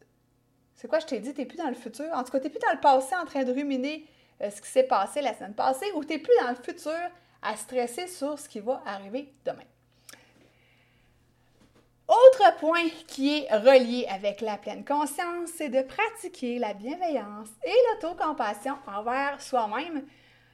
c'est 0.75 0.87
quoi, 0.87 0.99
je 0.99 1.05
t'ai 1.05 1.19
dit, 1.19 1.33
tu 1.33 1.39
n'es 1.39 1.45
plus 1.45 1.57
dans 1.57 1.69
le 1.69 1.75
futur? 1.75 2.05
En 2.13 2.23
tout 2.23 2.31
cas, 2.31 2.39
tu 2.39 2.45
n'es 2.45 2.49
plus 2.49 2.59
dans 2.59 2.73
le 2.73 2.79
passé 2.79 3.15
en 3.15 3.25
train 3.25 3.43
de 3.43 3.51
ruminer 3.51 4.05
euh, 4.41 4.49
ce 4.49 4.61
qui 4.61 4.67
s'est 4.67 4.83
passé 4.83 5.21
la 5.21 5.33
semaine 5.33 5.53
passée 5.53 5.91
ou 5.95 6.03
tu 6.03 6.13
n'es 6.13 6.19
plus 6.19 6.33
dans 6.41 6.49
le 6.49 6.55
futur 6.55 6.99
à 7.41 7.55
stresser 7.55 8.07
sur 8.07 8.37
ce 8.37 8.49
qui 8.49 8.59
va 8.59 8.81
arriver 8.85 9.33
demain. 9.45 9.63
Autre 12.07 12.57
point 12.59 12.87
qui 13.07 13.39
est 13.39 13.55
relié 13.55 14.05
avec 14.09 14.41
la 14.41 14.57
pleine 14.57 14.85
conscience, 14.85 15.49
c'est 15.57 15.69
de 15.69 15.81
pratiquer 15.81 16.59
la 16.59 16.73
bienveillance 16.73 17.47
et 17.63 17.73
l'autocompassion 17.93 18.77
envers 18.85 19.41
soi-même. 19.41 20.05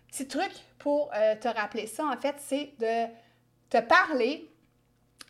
Petit 0.08 0.28
truc 0.28 0.52
pour 0.80 1.12
euh, 1.14 1.36
te 1.36 1.48
rappeler 1.48 1.88
ça, 1.88 2.06
en 2.06 2.16
fait, 2.16 2.36
c'est 2.40 2.74
de 2.80 3.12
te 3.70 3.82
parler 3.86 4.50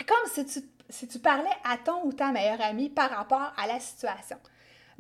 comme 0.06 0.32
si 0.32 0.46
tu, 0.46 0.60
si 0.90 1.08
tu 1.08 1.20
parlais 1.20 1.50
à 1.64 1.78
ton 1.78 2.06
ou 2.06 2.14
ta 2.14 2.32
meilleure 2.32 2.62
amie 2.62 2.90
par 2.90 3.10
rapport 3.10 3.54
à 3.58 3.68
la 3.68 3.80
situation. 3.80 4.38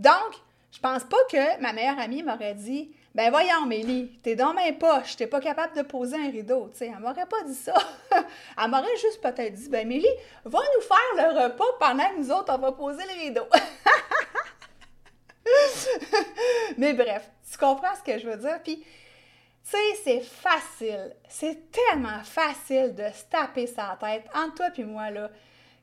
Donc, 0.02 0.34
je 0.72 0.80
pense 0.80 1.04
pas 1.04 1.18
que 1.32 1.62
ma 1.62 1.74
meilleure 1.74 2.00
amie 2.00 2.24
m'aurait 2.24 2.56
dit 2.56 2.92
Ben 3.14 3.30
voyons, 3.30 3.68
Mélie, 3.68 4.18
t'es 4.24 4.36
dans 4.36 4.52
mes 4.54 4.74
poches, 4.74 5.16
t'es 5.16 5.28
pas 5.28 5.40
capable 5.40 5.78
de 5.78 5.84
poser 5.84 6.16
un 6.16 6.32
rideau. 6.32 6.72
Sais, 6.74 6.92
elle 6.92 7.00
m'aurait 7.00 7.28
pas 7.28 7.44
dit 7.44 7.54
ça. 7.54 7.76
elle 8.58 8.70
m'aurait 8.72 8.98
juste 9.00 9.22
peut-être 9.22 9.54
dit 9.54 9.70
Ben 9.70 9.88
Mélie, 9.88 10.08
va 10.44 10.60
nous 10.60 10.82
faire 10.82 10.98
le 11.18 11.44
repas 11.44 11.66
pendant 11.80 12.10
que 12.10 12.18
nous 12.18 12.32
autres, 12.32 12.52
on 12.52 12.58
va 12.58 12.72
poser 12.72 13.04
le 13.04 13.22
rideau. 13.26 13.46
Mais 16.78 16.94
bref, 16.94 17.30
tu 17.52 17.58
comprends 17.60 17.96
ce 17.96 18.12
que 18.12 18.18
je 18.18 18.28
veux 18.28 18.38
dire? 18.38 18.60
Puis, 18.64 18.78
tu 18.78 18.86
sais, 19.70 20.02
c'est 20.04 20.22
facile, 20.22 21.16
c'est 21.30 21.70
tellement 21.72 22.24
facile 22.24 22.96
de 22.96 23.04
se 23.14 23.26
taper 23.30 23.68
sa 23.68 24.00
tête 24.00 24.26
entre 24.34 24.56
toi 24.56 24.70
et 24.76 24.84
moi, 24.84 25.12
là 25.12 25.30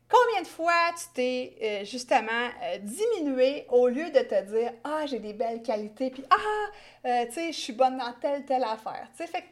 Combien 0.09 0.43
de 0.43 0.47
fois 0.47 0.93
tu 0.97 1.05
t'es 1.13 1.55
euh, 1.63 1.85
justement 1.85 2.49
euh, 2.63 2.79
diminué 2.79 3.67
au 3.69 3.89
lieu 3.89 4.11
de 4.11 4.21
te 4.21 4.43
dire 4.45 4.73
Ah, 4.83 5.05
j'ai 5.07 5.19
des 5.19 5.35
belles 5.35 5.63
qualités, 5.63 6.11
puis 6.11 6.25
Ah, 6.31 7.07
euh, 7.07 7.27
tu 7.27 7.33
sais, 7.33 7.53
je 7.53 7.59
suis 7.59 7.73
bonne 7.75 7.99
dans 7.99 8.13
telle, 8.15 8.45
telle 8.47 8.65
affaire. 8.65 9.09
Tu 9.17 9.25
sais, 9.25 9.27
fait 9.27 9.45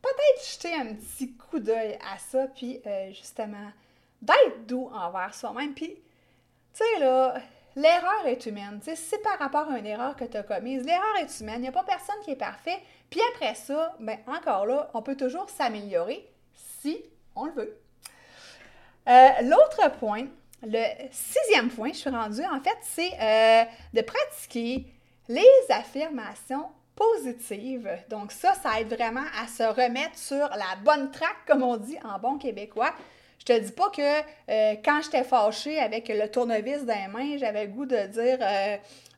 peut-être 0.00 0.50
jeter 0.50 0.74
un 0.74 0.94
petit 0.94 1.34
coup 1.34 1.58
d'œil 1.58 1.98
à 2.10 2.18
ça, 2.18 2.46
puis 2.46 2.80
justement, 3.10 3.70
d'être 4.22 4.66
doux 4.66 4.88
envers 4.94 5.34
soi-même. 5.34 5.74
Puis, 5.74 5.88
tu 5.88 6.00
sais, 6.72 7.00
là, 7.00 7.34
l'erreur 7.76 8.26
est 8.26 8.46
humaine. 8.46 8.78
Tu 8.82 8.90
sais, 8.90 8.96
c'est 8.96 9.22
par 9.22 9.38
rapport 9.38 9.70
à 9.70 9.78
une 9.78 9.86
erreur 9.86 10.16
que 10.16 10.24
tu 10.24 10.36
as 10.36 10.44
commise. 10.44 10.84
L'erreur 10.84 11.16
est 11.20 11.40
humaine. 11.40 11.56
Il 11.58 11.62
n'y 11.62 11.68
a 11.68 11.72
pas 11.72 11.84
personne 11.84 12.20
qui 12.24 12.30
est 12.30 12.36
parfait. 12.36 12.78
Puis 13.10 13.20
après 13.34 13.54
ça, 13.54 13.94
ben 14.00 14.18
encore 14.26 14.66
là, 14.66 14.90
on 14.94 15.02
peut 15.02 15.16
toujours 15.16 15.50
s'améliorer 15.50 16.26
si 16.54 17.02
on 17.34 17.46
le 17.46 17.52
veut. 17.52 17.80
Euh, 19.08 19.28
l'autre 19.42 19.90
point, 19.98 20.26
le 20.62 20.84
sixième 21.10 21.70
point, 21.70 21.92
je 21.92 21.98
suis 21.98 22.10
rendue, 22.10 22.44
en 22.44 22.60
fait, 22.60 22.76
c'est 22.82 23.12
euh, 23.20 23.64
de 23.94 24.02
pratiquer 24.02 24.84
les 25.28 25.46
affirmations 25.70 26.66
positives. 26.94 27.88
Donc 28.10 28.32
ça, 28.32 28.54
ça 28.54 28.80
aide 28.80 28.92
vraiment 28.92 29.24
à 29.42 29.46
se 29.46 29.62
remettre 29.62 30.16
sur 30.16 30.36
la 30.36 30.76
bonne 30.84 31.10
traque, 31.10 31.46
comme 31.46 31.62
on 31.62 31.76
dit 31.78 31.96
en 32.04 32.18
bon 32.18 32.36
québécois. 32.36 32.92
Je 33.38 33.44
te 33.44 33.58
dis 33.58 33.72
pas 33.72 33.88
que 33.88 34.02
euh, 34.02 34.74
quand 34.84 35.00
j'étais 35.02 35.24
fâchée 35.24 35.78
avec 35.78 36.08
le 36.08 36.28
tournevis 36.28 36.84
dans 36.84 36.94
les 36.94 37.08
mains, 37.08 37.38
j'avais 37.38 37.66
le 37.66 37.72
goût 37.72 37.86
de 37.86 38.06
dire 38.08 38.38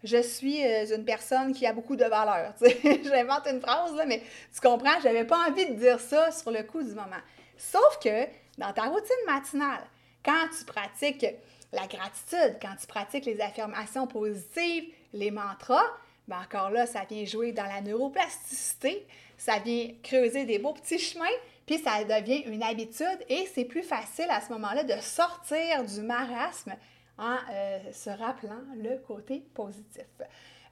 je 0.05 0.23
suis 0.23 0.63
une 0.63 1.05
personne 1.05 1.53
qui 1.53 1.67
a 1.67 1.73
beaucoup 1.73 1.97
de 1.97 2.05
valeur. 2.05 2.55
J'invente 2.61 3.47
une 3.51 3.61
phrase, 3.61 3.93
mais 4.07 4.23
tu 4.55 4.61
comprends, 4.61 5.01
j'avais 5.03 5.25
pas 5.25 5.49
envie 5.49 5.67
de 5.67 5.75
dire 5.75 5.99
ça 5.99 6.31
sur 6.31 6.51
le 6.51 6.63
coup 6.63 6.83
du 6.83 6.91
moment. 6.91 7.21
Sauf 7.61 7.99
que 8.03 8.25
dans 8.57 8.73
ta 8.73 8.85
routine 8.85 9.27
matinale, 9.27 9.85
quand 10.25 10.49
tu 10.59 10.65
pratiques 10.65 11.27
la 11.73 11.87
gratitude, 11.87 12.57
quand 12.61 12.75
tu 12.81 12.87
pratiques 12.87 13.27
les 13.27 13.41
affirmations 13.41 14.07
positives, 14.07 14.85
les 15.13 15.31
mantras, 15.31 15.85
ben 16.27 16.39
encore 16.41 16.71
là, 16.71 16.87
ça 16.87 17.05
vient 17.09 17.25
jouer 17.27 17.53
dans 17.53 17.65
la 17.65 17.83
neuroplasticité, 17.83 19.07
ça 19.37 19.59
vient 19.59 19.91
creuser 20.03 20.47
des 20.47 20.59
beaux 20.59 20.73
petits 20.73 20.99
chemins, 20.99 21.27
puis 21.67 21.79
ça 21.79 22.03
devient 22.03 22.43
une 22.47 22.63
habitude 22.63 23.25
et 23.29 23.47
c'est 23.55 23.67
plus 23.67 23.83
facile 23.83 24.31
à 24.31 24.41
ce 24.41 24.51
moment-là 24.53 24.83
de 24.83 24.99
sortir 25.01 25.85
du 25.85 26.01
marasme 26.01 26.75
en 27.19 27.37
euh, 27.53 27.79
se 27.93 28.09
rappelant 28.09 28.63
le 28.77 28.97
côté 29.07 29.45
positif. 29.55 30.07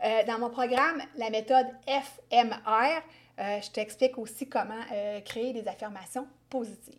Euh, 0.03 0.25
dans 0.27 0.39
mon 0.39 0.49
programme, 0.49 1.03
la 1.17 1.29
méthode 1.29 1.67
FMR, 1.87 3.03
euh, 3.39 3.61
je 3.61 3.71
t'explique 3.71 4.19
aussi 4.19 4.49
comment 4.49 4.81
créer 5.25 5.53
des 5.53 5.67
affirmations 5.69 6.27
positives. 6.51 6.99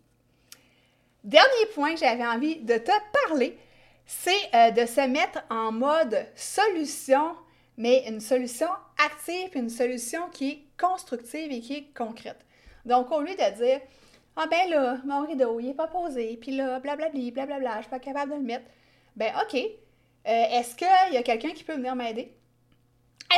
Dernier 1.22 1.66
point 1.74 1.94
que 1.94 2.00
j'avais 2.00 2.26
envie 2.26 2.56
de 2.56 2.78
te 2.78 2.92
parler, 3.26 3.58
c'est 4.06 4.54
euh, 4.54 4.70
de 4.70 4.86
se 4.86 5.06
mettre 5.06 5.44
en 5.50 5.70
mode 5.70 6.26
solution, 6.34 7.36
mais 7.76 8.08
une 8.08 8.20
solution 8.20 8.68
active, 9.04 9.50
une 9.54 9.70
solution 9.70 10.28
qui 10.30 10.50
est 10.50 10.62
constructive 10.80 11.52
et 11.52 11.60
qui 11.60 11.74
est 11.74 11.94
concrète. 11.94 12.38
Donc, 12.86 13.12
au 13.12 13.20
lieu 13.20 13.34
de 13.34 13.56
dire 13.62 13.80
Ah 14.34 14.46
ben 14.50 14.68
là, 14.70 14.98
mon 15.04 15.26
rideau, 15.26 15.60
il 15.60 15.66
n'est 15.66 15.74
pas 15.74 15.86
posé, 15.86 16.38
puis 16.40 16.56
là, 16.56 16.80
blablabli, 16.80 17.30
blablabla, 17.30 17.72
je 17.72 17.76
ne 17.76 17.82
suis 17.82 17.90
pas 17.90 17.98
capable 18.00 18.32
de 18.32 18.36
le 18.38 18.42
mettre. 18.42 18.64
Ben, 19.14 19.32
OK. 19.42 19.54
Euh, 19.56 19.68
est-ce 20.24 20.74
qu'il 20.74 21.14
y 21.14 21.16
a 21.16 21.22
quelqu'un 21.22 21.50
qui 21.50 21.64
peut 21.64 21.74
venir 21.74 21.94
m'aider? 21.94 22.34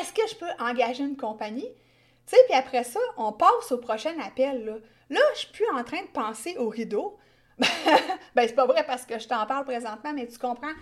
Est-ce 0.01 0.13
que 0.13 0.23
je 0.29 0.37
peux 0.37 0.63
engager 0.63 1.05
une 1.05 1.17
compagnie? 1.17 1.69
Puis 2.49 2.57
après 2.57 2.85
ça, 2.85 3.01
on 3.17 3.33
passe 3.33 3.73
au 3.73 3.79
prochain 3.79 4.15
appel. 4.25 4.65
Là, 4.65 4.75
là 5.11 5.21
je 5.35 5.41
suis 5.41 5.53
plus 5.53 5.69
en 5.75 5.85
train 5.85 6.03
de 6.03 6.09
penser 6.09 6.57
au 6.59 6.69
rideau. 6.69 7.17
ben, 7.59 8.47
c'est 8.47 8.55
pas 8.55 8.67
vrai 8.67 8.85
parce 8.85 9.05
que 9.05 9.19
je 9.19 9.29
t'en 9.29 9.47
parle 9.47 9.65
présentement, 9.65 10.13
mais 10.15 10.27
tu 10.27 10.39
comprends, 10.39 10.73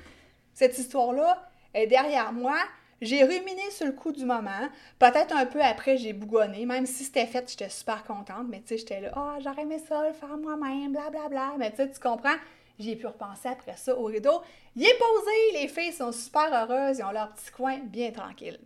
cette 0.55 0.79
histoire-là 0.79 1.51
est 1.75 1.87
derrière 1.87 2.33
moi. 2.33 2.57
J'ai 3.01 3.25
ruminé 3.25 3.71
sur 3.71 3.87
le 3.87 3.93
coup 3.93 4.13
du 4.13 4.27
moment. 4.27 4.69
Peut-être 4.99 5.35
un 5.35 5.47
peu 5.47 5.63
après, 5.63 5.97
j'ai 5.97 6.13
bougonné. 6.13 6.67
Même 6.67 6.85
si 6.85 7.05
c'était 7.05 7.27
fait, 7.27 7.51
j'étais 7.51 7.71
super 7.71 8.05
contente. 8.05 8.47
Mais 8.49 8.61
tu 8.61 8.69
sais, 8.69 8.79
j'étais 8.79 9.01
là, 9.01 9.11
ah, 9.15 9.39
j'aurais 9.43 9.63
aimé 9.63 9.79
ça, 9.79 10.07
le 10.07 10.13
faire 10.13 10.37
moi-même, 10.37 10.93
blablabla. 10.93 11.55
Mais 11.59 11.71
tu 11.71 11.79
sais, 11.79 11.91
tu 11.91 11.99
comprends? 11.99 12.37
J'ai 12.79 12.97
pu 12.97 13.07
repenser 13.07 13.49
après 13.49 13.77
ça 13.77 13.97
au 13.97 14.05
rideau. 14.05 14.43
Il 14.77 14.85
est 14.85 14.99
posé, 14.99 15.61
les 15.61 15.69
filles 15.69 15.93
sont 15.93 16.13
super 16.13 16.53
heureuses, 16.53 16.99
ils 16.99 17.05
ont 17.05 17.11
leur 17.11 17.33
petit 17.33 17.51
coin 17.51 17.79
bien 17.79 18.11
tranquille. 18.11 18.59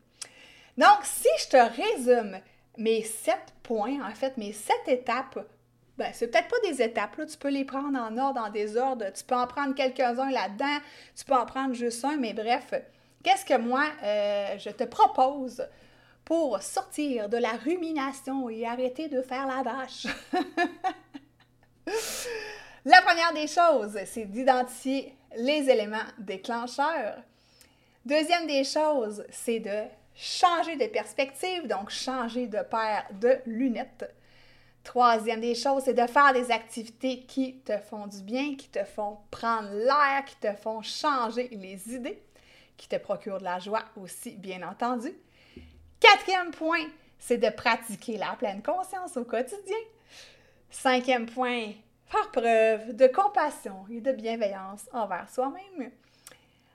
Donc, 0.76 0.98
si 1.04 1.28
je 1.38 1.48
te 1.50 1.56
résume 1.56 2.40
mes 2.76 3.02
sept 3.02 3.54
points, 3.62 4.00
en 4.06 4.14
fait, 4.14 4.36
mes 4.36 4.52
sept 4.52 4.88
étapes 4.88 5.38
ben, 5.96 6.10
c'est 6.12 6.26
peut-être 6.26 6.48
pas 6.48 6.68
des 6.68 6.82
étapes, 6.82 7.16
là. 7.16 7.26
tu 7.26 7.36
peux 7.36 7.50
les 7.50 7.64
prendre 7.64 7.98
en 7.98 8.18
ordre, 8.18 8.40
en 8.40 8.50
désordre, 8.50 9.04
tu 9.12 9.22
peux 9.22 9.36
en 9.36 9.46
prendre 9.46 9.74
quelques-uns 9.74 10.30
là-dedans, 10.30 10.78
tu 11.14 11.24
peux 11.24 11.34
en 11.34 11.46
prendre 11.46 11.72
juste 11.72 12.04
un, 12.04 12.16
mais 12.16 12.32
bref, 12.32 12.74
qu'est-ce 13.22 13.44
que 13.44 13.56
moi, 13.56 13.84
euh, 14.02 14.58
je 14.58 14.70
te 14.70 14.82
propose 14.84 15.64
pour 16.24 16.60
sortir 16.60 17.28
de 17.28 17.36
la 17.36 17.52
rumination 17.52 18.48
et 18.48 18.66
arrêter 18.66 19.08
de 19.08 19.22
faire 19.22 19.46
la 19.46 19.62
vache? 19.62 20.08
la 22.84 23.00
première 23.02 23.32
des 23.32 23.46
choses, 23.46 23.96
c'est 24.06 24.24
d'identifier 24.24 25.14
les 25.36 25.70
éléments 25.70 25.98
déclencheurs. 26.18 27.18
Deuxième 28.04 28.48
des 28.48 28.64
choses, 28.64 29.24
c'est 29.30 29.60
de 29.60 29.84
changer 30.14 30.76
de 30.76 30.86
perspective, 30.86 31.66
donc 31.66 31.90
changer 31.90 32.46
de 32.46 32.62
paire 32.62 33.06
de 33.12 33.38
lunettes. 33.46 34.12
Troisième 34.84 35.40
des 35.40 35.54
choses, 35.54 35.84
c'est 35.84 35.94
de 35.94 36.06
faire 36.06 36.32
des 36.34 36.50
activités 36.50 37.20
qui 37.20 37.60
te 37.60 37.78
font 37.78 38.06
du 38.06 38.22
bien, 38.22 38.54
qui 38.54 38.68
te 38.68 38.84
font 38.84 39.18
prendre 39.30 39.70
l'air, 39.70 40.24
qui 40.26 40.36
te 40.36 40.52
font 40.52 40.82
changer 40.82 41.48
les 41.52 41.94
idées, 41.94 42.22
qui 42.76 42.86
te 42.86 42.96
procurent 42.96 43.38
de 43.38 43.44
la 43.44 43.58
joie 43.58 43.84
aussi, 43.96 44.32
bien 44.32 44.62
entendu. 44.68 45.10
Quatrième 45.98 46.50
point, 46.50 46.84
c'est 47.18 47.38
de 47.38 47.48
pratiquer 47.48 48.18
la 48.18 48.36
pleine 48.38 48.62
conscience 48.62 49.16
au 49.16 49.24
quotidien. 49.24 49.76
Cinquième 50.68 51.26
point, 51.26 51.72
faire 52.06 52.30
preuve 52.30 52.94
de 52.94 53.06
compassion 53.06 53.86
et 53.90 54.00
de 54.02 54.12
bienveillance 54.12 54.82
envers 54.92 55.30
soi-même. 55.30 55.90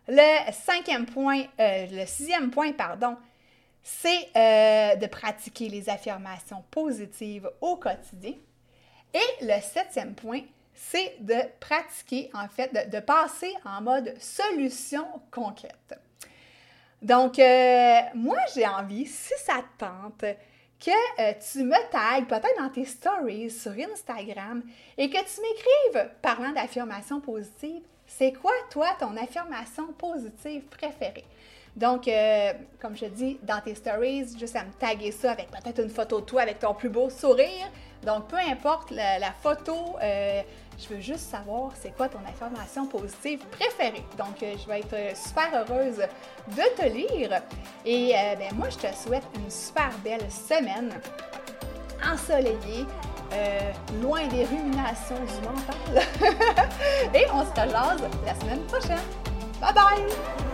Le 0.08 0.52
cinquième 0.52 1.06
point, 1.06 1.44
euh, 1.60 1.86
le 1.92 2.06
sixième 2.08 2.50
point, 2.50 2.72
pardon, 2.72 3.16
c'est 3.84 4.30
euh, 4.36 4.96
de 4.96 5.08
pratiquer 5.08 5.70
les 5.70 5.90
affirmations 5.90 6.64
positives 6.70 7.50
au 7.62 7.76
quotidien. 7.76 8.34
Et 9.14 9.46
le 9.46 9.60
septième 9.62 10.14
point, 10.14 10.42
c'est 10.74 11.18
de 11.20 11.36
pratiquer, 11.60 12.30
en 12.34 12.48
fait, 12.48 12.72
de, 12.90 13.00
passer 13.00 13.54
en 13.66 13.82
mode 13.82 14.14
solution 14.20 15.06
concrète. 15.32 16.00
Donc, 17.02 17.40
euh, 17.40 18.00
moi, 18.14 18.38
j'ai 18.56 18.68
envie, 18.68 19.06
si 19.06 19.34
ça 19.40 19.64
te 19.78 19.86
tente, 19.86 20.26
que 20.80 20.92
euh, 21.22 21.34
tu 21.52 21.64
me 21.64 21.92
tagues 21.92 22.28
peut-être 22.28 22.58
dans 22.58 22.70
tes 22.70 22.86
stories 22.86 23.50
sur 23.50 23.74
Instagram 23.74 24.64
et 24.98 25.10
que 25.10 25.18
tu 25.18 25.42
m'écrives 25.42 26.12
parlant 26.22 26.52
d'affirmations 26.52 27.20
positives, 27.20 27.84
c'est 28.08 28.34
quoi, 28.34 28.54
toi, 28.72 28.88
ton 29.00 29.16
affirmation 29.18 29.88
positive 29.94 30.64
préférée? 30.64 31.26
Donc, 31.80 32.10
euh, 32.10 32.52
comme 32.82 32.98
je 32.98 33.06
dis, 33.06 33.40
dans 33.42 33.62
tes 33.62 33.74
stories, 33.74 34.38
juste 34.38 34.56
à 34.58 34.66
me 34.66 34.72
taguer 34.72 35.14
ça 35.14 35.32
avec 35.32 35.50
peut-être 35.50 35.82
une 35.82 35.90
photo 35.90 36.20
de 36.20 36.26
toi 36.26 36.42
avec 36.42 36.60
ton 36.60 36.74
plus 36.74 36.90
beau 36.90 37.10
sourire. 37.10 37.72
Donc, 38.06 38.28
peu 38.28 38.36
importe 38.36 38.92
la, 38.92 39.32
photo, 39.42 39.96
euh, 40.04 40.42
je 40.78 40.94
veux 40.94 41.00
juste 41.00 41.32
savoir 41.32 41.72
c'est 41.82 41.96
quoi 41.96 42.10
ton 42.10 42.20
information 42.28 42.86
positive 42.86 43.40
préférée. 43.52 44.04
Donc, 44.18 44.44
euh, 44.44 44.56
je 44.62 44.68
vais 44.68 44.80
être 44.82 45.18
super 45.18 45.48
heureuse 45.54 46.02
de 46.50 46.82
te 46.82 46.86
lire. 46.86 47.42
Et 47.86 48.12
ben, 48.38 48.54
moi, 48.56 48.68
je 48.70 48.78
te 48.78 48.94
souhaite 48.94 49.24
une 49.36 49.50
super 49.50 49.90
belle 50.04 50.30
semaine 50.30 50.92
ensoleillée. 52.06 52.86
loin 54.02 54.28
des 54.28 54.44
ruminations 54.44 55.16
du 55.16 55.48
mental. 55.48 56.04
Et 57.14 57.26
on 57.32 57.46
se 57.46 57.52
rejase 57.52 58.02
la 58.26 58.36
semaine 58.36 58.66
prochaine. 58.66 59.08
Bye 59.62 59.74
bye! 59.74 60.49